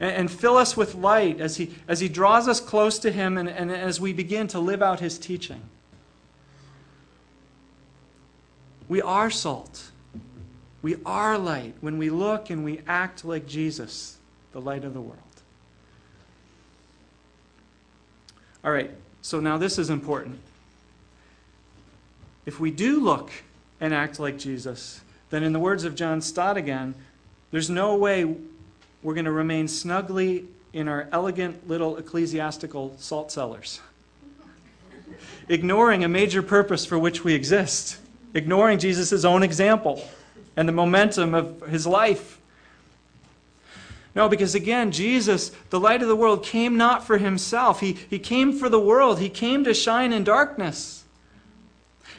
and, 0.00 0.10
and 0.12 0.30
fill 0.30 0.56
us 0.56 0.76
with 0.76 0.94
light 0.94 1.40
as 1.40 1.56
he, 1.56 1.74
as 1.86 2.00
he 2.00 2.08
draws 2.08 2.48
us 2.48 2.60
close 2.60 2.98
to 3.00 3.12
Him 3.12 3.38
and, 3.38 3.48
and 3.48 3.70
as 3.70 4.00
we 4.00 4.12
begin 4.12 4.48
to 4.48 4.58
live 4.58 4.82
out 4.82 5.00
His 5.00 5.18
teaching. 5.18 5.62
We 8.88 9.00
are 9.00 9.30
salt. 9.30 9.90
We 10.82 10.96
are 11.04 11.36
light 11.36 11.74
when 11.80 11.98
we 11.98 12.08
look 12.10 12.50
and 12.50 12.64
we 12.64 12.80
act 12.86 13.24
like 13.24 13.46
Jesus, 13.46 14.16
the 14.52 14.60
light 14.60 14.84
of 14.84 14.94
the 14.94 15.00
world. 15.00 15.18
All 18.64 18.72
right, 18.72 18.90
so 19.22 19.40
now 19.40 19.58
this 19.58 19.78
is 19.78 19.90
important. 19.90 20.38
If 22.46 22.58
we 22.60 22.70
do 22.70 23.00
look 23.00 23.30
and 23.80 23.92
act 23.92 24.18
like 24.18 24.38
Jesus, 24.38 25.00
then 25.30 25.42
in 25.42 25.52
the 25.52 25.58
words 25.58 25.84
of 25.84 25.94
John 25.94 26.20
Stott 26.20 26.56
again, 26.56 26.94
there's 27.50 27.70
no 27.70 27.96
way 27.96 28.36
we're 29.02 29.14
going 29.14 29.24
to 29.24 29.32
remain 29.32 29.68
snugly 29.68 30.46
in 30.72 30.88
our 30.88 31.08
elegant 31.12 31.68
little 31.68 31.96
ecclesiastical 31.96 32.94
salt 32.98 33.32
cellars, 33.32 33.80
ignoring 35.48 36.04
a 36.04 36.08
major 36.08 36.42
purpose 36.42 36.86
for 36.86 36.98
which 36.98 37.24
we 37.24 37.34
exist, 37.34 37.98
ignoring 38.34 38.78
Jesus' 38.78 39.24
own 39.24 39.42
example 39.42 40.02
and 40.56 40.68
the 40.68 40.72
momentum 40.72 41.34
of 41.34 41.62
his 41.62 41.86
life. 41.86 42.40
No, 44.14 44.28
because 44.28 44.54
again, 44.54 44.90
Jesus, 44.90 45.52
the 45.70 45.80
light 45.80 46.02
of 46.02 46.08
the 46.08 46.16
world, 46.16 46.42
came 46.42 46.76
not 46.76 47.06
for 47.06 47.18
himself. 47.18 47.80
He, 47.80 47.92
he 47.92 48.18
came 48.18 48.52
for 48.52 48.68
the 48.68 48.80
world. 48.80 49.20
He 49.20 49.28
came 49.28 49.62
to 49.64 49.72
shine 49.72 50.12
in 50.12 50.24
darkness. 50.24 51.04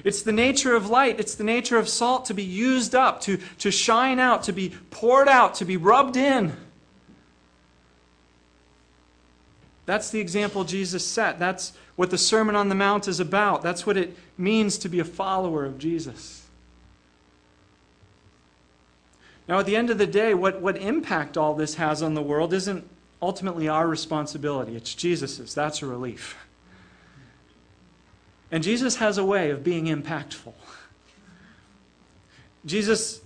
It's 0.03 0.21
the 0.21 0.31
nature 0.31 0.75
of 0.75 0.89
light, 0.89 1.19
it's 1.19 1.35
the 1.35 1.43
nature 1.43 1.77
of 1.77 1.87
salt 1.87 2.25
to 2.25 2.33
be 2.33 2.43
used 2.43 2.95
up, 2.95 3.21
to, 3.21 3.37
to 3.59 3.69
shine 3.71 4.19
out, 4.19 4.43
to 4.43 4.53
be 4.53 4.73
poured 4.89 5.27
out, 5.27 5.55
to 5.55 5.65
be 5.65 5.77
rubbed 5.77 6.17
in. 6.17 6.55
That's 9.85 10.09
the 10.09 10.19
example 10.19 10.63
Jesus 10.63 11.05
set. 11.05 11.37
That's 11.37 11.73
what 11.95 12.09
the 12.09 12.17
Sermon 12.17 12.55
on 12.55 12.69
the 12.69 12.75
Mount 12.75 13.07
is 13.07 13.19
about. 13.19 13.61
That's 13.61 13.85
what 13.85 13.97
it 13.97 14.15
means 14.37 14.77
to 14.79 14.89
be 14.89 14.99
a 14.99 15.05
follower 15.05 15.65
of 15.65 15.77
Jesus. 15.77 16.40
Now, 19.51 19.59
at 19.59 19.65
the 19.65 19.75
end 19.75 19.89
of 19.89 19.97
the 19.97 20.07
day, 20.07 20.33
what, 20.33 20.61
what 20.61 20.77
impact 20.77 21.35
all 21.35 21.53
this 21.55 21.75
has 21.75 22.01
on 22.01 22.13
the 22.13 22.21
world 22.21 22.53
isn't 22.53 22.89
ultimately 23.21 23.67
our 23.67 23.85
responsibility, 23.85 24.77
it's 24.77 24.95
Jesus's. 24.95 25.53
That's 25.53 25.81
a 25.81 25.85
relief. 25.87 26.37
And 28.49 28.63
Jesus 28.63 28.95
has 28.95 29.17
a 29.17 29.25
way 29.25 29.49
of 29.49 29.61
being 29.61 29.87
impactful. 29.87 30.53
Jesus, 32.65 33.19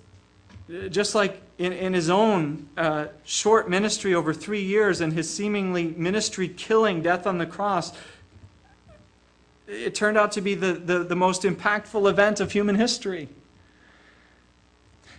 just 0.89 1.13
like 1.13 1.43
in, 1.59 1.71
in 1.71 1.93
his 1.93 2.09
own 2.09 2.69
uh, 2.75 3.05
short 3.23 3.69
ministry 3.69 4.15
over 4.15 4.33
three 4.33 4.63
years 4.63 5.01
and 5.01 5.13
his 5.13 5.31
seemingly 5.31 5.93
ministry 5.95 6.47
killing 6.47 7.03
death 7.03 7.27
on 7.27 7.38
the 7.38 7.45
cross, 7.45 7.91
it 9.67 9.93
turned 9.93 10.17
out 10.17 10.31
to 10.31 10.41
be 10.41 10.55
the, 10.55 10.73
the, 10.73 11.03
the 11.03 11.15
most 11.15 11.43
impactful 11.43 12.09
event 12.09 12.39
of 12.39 12.51
human 12.51 12.77
history. 12.77 13.29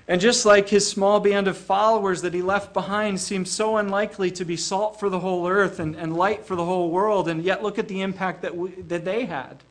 And 0.09 0.21
just 0.21 0.47
like 0.47 0.69
his 0.69 0.89
small 0.89 1.19
band 1.19 1.49
of 1.49 1.59
followers 1.59 2.23
that 2.23 2.33
he 2.33 2.41
left 2.41 2.73
behind 2.73 3.21
seemed 3.21 3.49
so 3.49 3.77
unlikely 3.77 4.31
to 4.33 4.45
be 4.45 4.57
salt 4.57 5.01
for 5.01 5.09
the 5.09 5.19
whole 5.19 5.49
earth 5.49 5.81
and, 5.81 5.97
and 5.97 6.17
light 6.17 6.45
for 6.47 6.55
the 6.55 6.65
whole 6.65 6.91
world, 6.91 7.29
and 7.29 7.43
yet 7.43 7.63
look 7.63 7.79
at 7.79 7.89
the 7.89 8.03
impact 8.03 8.43
that, 8.43 8.57
we, 8.57 8.71
that 8.71 9.05
they 9.05 9.25
had. 9.25 9.65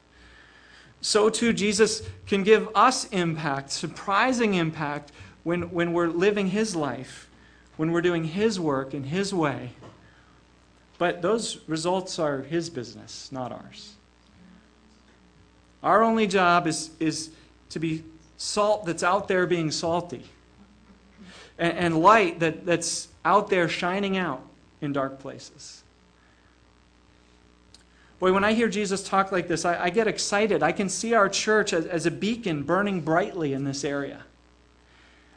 So 0.99 1.29
too, 1.29 1.53
Jesus 1.53 2.01
can 2.27 2.43
give 2.43 2.67
us 2.75 3.05
impact, 3.09 3.71
surprising 3.71 4.55
impact, 4.55 5.11
when, 5.43 5.71
when 5.71 5.93
we're 5.93 6.07
living 6.07 6.47
his 6.47 6.75
life, 6.75 7.29
when 7.77 7.91
we're 7.91 8.01
doing 8.01 8.23
his 8.23 8.59
work 8.59 8.93
in 8.93 9.03
his 9.03 9.33
way. 9.33 9.69
But 10.97 11.21
those 11.21 11.59
results 11.67 12.19
are 12.19 12.41
his 12.41 12.69
business, 12.69 13.31
not 13.31 13.51
ours. 13.51 13.93
Our 15.83 16.01
only 16.01 16.25
job 16.25 16.65
is, 16.65 16.89
is 16.99 17.29
to 17.69 17.79
be 17.79 18.03
salt 18.37 18.85
that's 18.85 19.03
out 19.03 19.27
there 19.27 19.47
being 19.47 19.71
salty, 19.71 20.23
and, 21.57 21.77
and 21.77 21.99
light 22.01 22.39
that, 22.39 22.65
that's 22.65 23.07
out 23.23 23.49
there 23.49 23.67
shining 23.69 24.17
out 24.17 24.45
in 24.81 24.93
dark 24.93 25.19
places. 25.19 25.83
Boy, 28.19 28.31
when 28.31 28.43
I 28.43 28.53
hear 28.53 28.69
Jesus 28.69 29.03
talk 29.03 29.31
like 29.31 29.47
this, 29.47 29.65
I, 29.65 29.83
I 29.85 29.89
get 29.89 30.07
excited. 30.07 30.63
I 30.63 30.71
can 30.71 30.89
see 30.89 31.13
our 31.13 31.27
church 31.27 31.73
as, 31.73 31.85
as, 31.85 32.05
a 32.05 32.11
beacon 32.11 32.63
burning 32.63 33.01
brightly 33.01 33.53
in 33.53 33.65
this 33.65 33.83
area. 33.83 34.23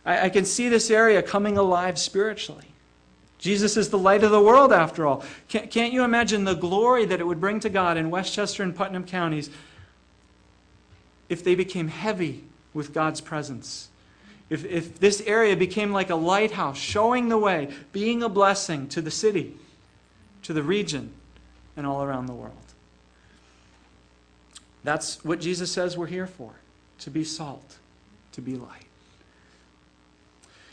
I, 0.05 0.27
I 0.27 0.29
can 0.29 0.45
see 0.45 0.69
this 0.69 0.91
area 0.91 1.21
coming 1.23 1.59
alive 1.59 1.99
spiritually. 1.99 2.67
Jesus 3.39 3.77
is 3.77 3.91
the 3.91 3.99
light 3.99 4.23
of 4.25 4.31
the 4.31 4.41
world, 4.41 4.73
after 4.73 5.07
all. 5.07 5.25
Can't, 5.49 5.71
can't 5.71 5.93
you 5.93 6.03
imagine 6.03 6.45
the 6.45 6.55
glory 6.55 7.05
that 7.05 7.21
it 7.21 7.27
would 7.27 7.41
bring 7.41 7.61
to 7.61 7.69
God 7.69 7.97
in 7.97 8.11
Westchester 8.11 8.63
and 8.63 8.75
Putnam 8.75 9.05
counties 9.05 9.51
if 11.29 11.45
they 11.45 11.55
became 11.55 11.89
heavy 11.89 12.45
with 12.79 12.95
God's 12.95 13.21
presence. 13.21 13.89
If, 14.49 14.65
if 14.65 14.99
this 14.99 15.21
area 15.27 15.57
became 15.57 15.93
like 15.93 16.09
a 16.09 16.15
lighthouse, 16.15 16.79
showing 16.79 17.29
the 17.29 17.37
way, 17.37 17.69
being 17.93 18.23
a 18.23 18.29
blessing 18.31 18.89
to 18.89 19.03
the 19.03 19.11
city, 19.11 19.57
to 20.45 20.55
the 20.55 20.63
region, 20.63 21.13
and 21.77 21.87
all 21.87 22.03
around 22.03 22.27
the 22.27 22.33
world. 22.33 22.55
That's 24.85 25.23
what 25.25 25.41
Jesus 25.41 25.71
says 25.71 25.99
we're 25.99 26.07
here 26.07 26.27
for 26.27 26.53
to 27.01 27.11
be 27.11 27.25
salt, 27.25 27.77
to 28.33 28.41
be 28.41 28.57
light. 28.57 28.87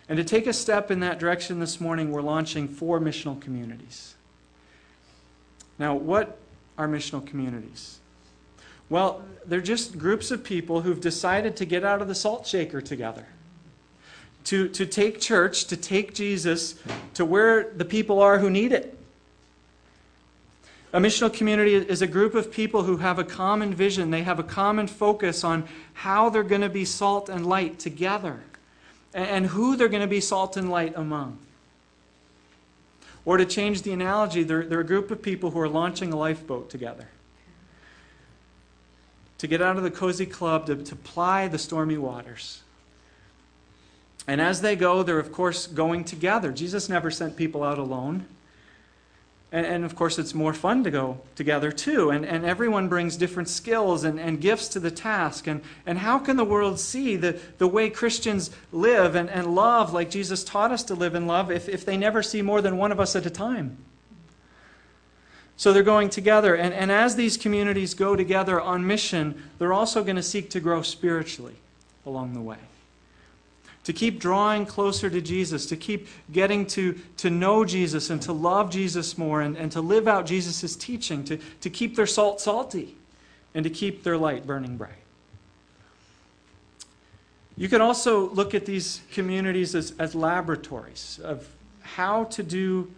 And 0.07 0.17
to 0.17 0.23
take 0.23 0.47
a 0.47 0.53
step 0.53 0.91
in 0.91 0.99
that 1.01 1.19
direction 1.19 1.59
this 1.59 1.81
morning, 1.81 2.11
we're 2.11 2.21
launching 2.21 2.67
four 2.67 2.99
missional 2.99 3.39
communities. 3.41 4.15
Now, 5.79 5.95
what 5.95 6.37
are 6.77 6.87
missional 6.87 7.25
communities? 7.25 7.99
Well, 8.89 9.23
they're 9.45 9.61
just 9.61 9.97
groups 9.97 10.31
of 10.31 10.43
people 10.43 10.81
who've 10.81 10.99
decided 10.99 11.55
to 11.57 11.65
get 11.65 11.83
out 11.83 12.01
of 12.01 12.07
the 12.07 12.15
salt 12.15 12.45
shaker 12.47 12.81
together. 12.81 13.25
To, 14.45 14.67
to 14.69 14.85
take 14.85 15.19
church, 15.19 15.65
to 15.65 15.77
take 15.77 16.13
Jesus 16.13 16.75
to 17.15 17.25
where 17.25 17.71
the 17.73 17.85
people 17.85 18.21
are 18.21 18.39
who 18.39 18.49
need 18.49 18.71
it. 18.71 18.97
A 20.93 20.99
missional 20.99 21.33
community 21.33 21.75
is 21.75 22.01
a 22.01 22.07
group 22.07 22.35
of 22.35 22.51
people 22.51 22.83
who 22.83 22.97
have 22.97 23.17
a 23.19 23.23
common 23.23 23.73
vision. 23.73 24.11
They 24.11 24.23
have 24.23 24.39
a 24.39 24.43
common 24.43 24.87
focus 24.87 25.43
on 25.43 25.67
how 25.93 26.29
they're 26.29 26.43
going 26.43 26.61
to 26.61 26.69
be 26.69 26.85
salt 26.85 27.27
and 27.27 27.45
light 27.45 27.79
together 27.79 28.41
and 29.13 29.47
who 29.47 29.75
they're 29.75 29.89
going 29.89 30.01
to 30.01 30.07
be 30.07 30.21
salt 30.21 30.57
and 30.57 30.69
light 30.69 30.93
among. 30.95 31.39
Or 33.25 33.37
to 33.37 33.45
change 33.45 33.81
the 33.81 33.91
analogy, 33.91 34.43
they're, 34.43 34.65
they're 34.65 34.81
a 34.81 34.85
group 34.85 35.09
of 35.09 35.21
people 35.21 35.51
who 35.51 35.59
are 35.59 35.67
launching 35.67 36.13
a 36.13 36.15
lifeboat 36.15 36.69
together 36.69 37.07
to 39.37 39.47
get 39.47 39.61
out 39.61 39.77
of 39.77 39.83
the 39.83 39.91
cozy 39.91 40.25
club 40.25 40.65
to, 40.67 40.75
to 40.75 40.95
ply 40.95 41.47
the 41.47 41.57
stormy 41.57 41.97
waters. 41.97 42.61
And 44.27 44.41
as 44.41 44.61
they 44.61 44.75
go, 44.75 45.03
they're, 45.03 45.19
of 45.19 45.31
course, 45.31 45.67
going 45.67 46.03
together. 46.03 46.51
Jesus 46.51 46.89
never 46.89 47.11
sent 47.11 47.35
people 47.35 47.63
out 47.63 47.77
alone. 47.77 48.25
And, 49.51 49.65
and, 49.65 49.85
of 49.85 49.95
course, 49.95 50.17
it's 50.17 50.33
more 50.33 50.53
fun 50.53 50.83
to 50.83 50.91
go 50.91 51.21
together, 51.35 51.71
too. 51.71 52.09
And, 52.09 52.25
and 52.25 52.43
everyone 52.43 52.89
brings 52.89 53.15
different 53.15 53.47
skills 53.47 54.03
and, 54.03 54.19
and 54.19 54.41
gifts 54.41 54.67
to 54.69 54.79
the 54.79 54.89
task. 54.89 55.47
And, 55.47 55.61
and 55.85 55.99
how 55.99 56.17
can 56.17 56.35
the 56.35 56.43
world 56.43 56.79
see 56.79 57.15
the, 57.15 57.39
the 57.59 57.67
way 57.67 57.89
Christians 57.89 58.49
live 58.71 59.15
and, 59.15 59.29
and 59.29 59.53
love 59.53 59.93
like 59.93 60.09
Jesus 60.09 60.43
taught 60.43 60.71
us 60.71 60.83
to 60.85 60.95
live 60.95 61.13
and 61.13 61.27
love 61.27 61.51
if, 61.51 61.69
if 61.69 61.85
they 61.85 61.95
never 61.95 62.23
see 62.23 62.41
more 62.41 62.61
than 62.61 62.77
one 62.77 62.91
of 62.91 62.99
us 62.99 63.15
at 63.15 63.25
a 63.25 63.29
time? 63.29 63.77
So 65.57 65.71
they're 65.71 65.83
going 65.83 66.09
together. 66.09 66.55
And, 66.55 66.73
and 66.73 66.91
as 66.91 67.15
these 67.15 67.37
communities 67.37 67.93
go 67.93 68.15
together 68.15 68.59
on 68.59 68.85
mission, 68.85 69.41
they're 69.57 69.73
also 69.73 70.03
going 70.03 70.17
to 70.17 70.23
seek 70.23 70.49
to 70.51 70.59
grow 70.59 70.81
spiritually 70.81 71.55
along 72.05 72.33
the 72.33 72.41
way. 72.41 72.57
To 73.85 73.93
keep 73.93 74.19
drawing 74.19 74.65
closer 74.65 75.09
to 75.09 75.21
Jesus, 75.21 75.67
to 75.67 75.77
keep 75.77 76.07
getting 76.31 76.65
to, 76.67 76.99
to 77.17 77.29
know 77.29 77.63
Jesus 77.63 78.09
and 78.09 78.21
to 78.23 78.33
love 78.33 78.71
Jesus 78.71 79.17
more 79.17 79.41
and, 79.41 79.55
and 79.55 79.71
to 79.71 79.81
live 79.81 80.07
out 80.07 80.25
Jesus' 80.25 80.75
teaching, 80.75 81.23
to, 81.25 81.37
to 81.61 81.69
keep 81.69 81.95
their 81.95 82.07
salt 82.07 82.41
salty 82.41 82.95
and 83.53 83.63
to 83.63 83.69
keep 83.69 84.03
their 84.03 84.17
light 84.17 84.45
burning 84.47 84.75
bright. 84.75 84.91
You 87.57 87.69
can 87.69 87.79
also 87.79 88.29
look 88.31 88.53
at 88.53 88.65
these 88.65 89.01
communities 89.13 89.75
as, 89.75 89.93
as 89.97 90.13
laboratories 90.13 91.19
of 91.23 91.47
how 91.81 92.25
to 92.25 92.43
do 92.43 92.91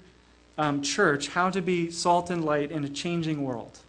um, 0.57 0.81
church 0.81 1.29
how 1.29 1.49
to 1.49 1.61
be 1.61 1.91
salt 1.91 2.29
and 2.29 2.43
light 2.43 2.71
in 2.71 2.83
a 2.83 2.89
changing 2.89 3.43
world, 3.43 3.79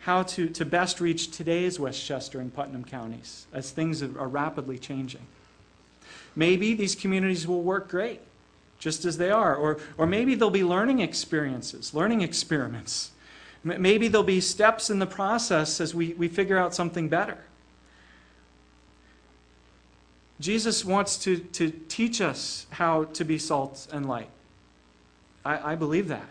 how 0.00 0.22
to, 0.22 0.48
to 0.48 0.64
best 0.64 1.00
reach 1.00 1.30
today's 1.30 1.78
Westchester 1.78 2.40
and 2.40 2.54
Putnam 2.54 2.84
counties 2.84 3.46
as 3.52 3.70
things 3.70 4.02
are 4.02 4.28
rapidly 4.28 4.78
changing. 4.78 5.26
Maybe 6.34 6.74
these 6.74 6.94
communities 6.94 7.46
will 7.46 7.62
work 7.62 7.88
great, 7.88 8.20
just 8.78 9.04
as 9.04 9.18
they 9.18 9.30
are, 9.30 9.54
or, 9.54 9.78
or 9.98 10.06
maybe 10.06 10.34
there'll 10.34 10.50
be 10.50 10.64
learning 10.64 11.00
experiences, 11.00 11.92
learning 11.92 12.22
experiments. 12.22 13.10
Maybe 13.64 14.08
there'll 14.08 14.24
be 14.24 14.40
steps 14.40 14.90
in 14.90 14.98
the 14.98 15.06
process 15.06 15.80
as 15.80 15.94
we, 15.94 16.14
we 16.14 16.26
figure 16.26 16.58
out 16.58 16.74
something 16.74 17.08
better. 17.08 17.38
Jesus 20.40 20.84
wants 20.84 21.16
to, 21.18 21.38
to 21.38 21.70
teach 21.88 22.20
us 22.20 22.66
how 22.70 23.04
to 23.04 23.24
be 23.24 23.38
salt 23.38 23.86
and 23.92 24.08
light 24.08 24.28
I, 25.44 25.72
I 25.72 25.74
believe 25.74 26.08
that. 26.08 26.28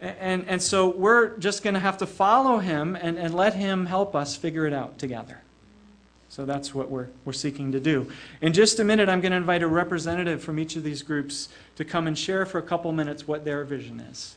And, 0.00 0.46
and 0.46 0.62
so 0.62 0.88
we're 0.88 1.38
just 1.38 1.62
going 1.62 1.74
to 1.74 1.80
have 1.80 1.98
to 1.98 2.06
follow 2.06 2.58
him 2.58 2.96
and, 2.96 3.18
and 3.18 3.34
let 3.34 3.54
him 3.54 3.86
help 3.86 4.14
us 4.14 4.36
figure 4.36 4.66
it 4.66 4.72
out 4.72 4.98
together. 4.98 5.40
So 6.28 6.44
that's 6.44 6.74
what 6.74 6.90
we're, 6.90 7.08
we're 7.24 7.32
seeking 7.32 7.72
to 7.72 7.80
do. 7.80 8.10
In 8.42 8.52
just 8.52 8.78
a 8.78 8.84
minute, 8.84 9.08
I'm 9.08 9.20
going 9.20 9.32
to 9.32 9.38
invite 9.38 9.62
a 9.62 9.66
representative 9.66 10.42
from 10.42 10.58
each 10.58 10.76
of 10.76 10.82
these 10.82 11.02
groups 11.02 11.48
to 11.76 11.84
come 11.84 12.06
and 12.06 12.18
share 12.18 12.44
for 12.44 12.58
a 12.58 12.62
couple 12.62 12.92
minutes 12.92 13.26
what 13.26 13.44
their 13.44 13.64
vision 13.64 14.00
is. 14.00 14.36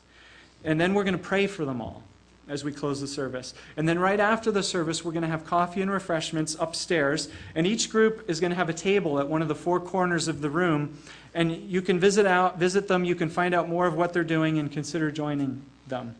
And 0.63 0.79
then 0.79 0.93
we're 0.93 1.03
going 1.03 1.17
to 1.17 1.23
pray 1.23 1.47
for 1.47 1.65
them 1.65 1.81
all 1.81 2.03
as 2.49 2.63
we 2.63 2.71
close 2.71 2.99
the 2.99 3.07
service. 3.07 3.53
And 3.77 3.87
then 3.87 3.99
right 3.99 4.19
after 4.19 4.51
the 4.51 4.63
service, 4.63 5.05
we're 5.05 5.11
going 5.11 5.23
to 5.23 5.29
have 5.29 5.45
coffee 5.45 5.81
and 5.81 5.91
refreshments 5.91 6.57
upstairs. 6.59 7.29
And 7.55 7.65
each 7.65 7.89
group 7.89 8.25
is 8.27 8.39
going 8.39 8.49
to 8.49 8.55
have 8.55 8.69
a 8.69 8.73
table 8.73 9.19
at 9.19 9.27
one 9.27 9.41
of 9.41 9.47
the 9.47 9.55
four 9.55 9.79
corners 9.79 10.27
of 10.27 10.41
the 10.41 10.49
room. 10.49 10.97
And 11.33 11.51
you 11.51 11.81
can 11.81 11.99
visit 11.99 12.25
out, 12.25 12.57
visit 12.57 12.87
them. 12.87 13.05
You 13.05 13.15
can 13.15 13.29
find 13.29 13.53
out 13.53 13.69
more 13.69 13.85
of 13.85 13.93
what 13.93 14.13
they're 14.13 14.23
doing 14.23 14.57
and 14.57 14.71
consider 14.71 15.11
joining 15.11 15.61
them. 15.87 16.15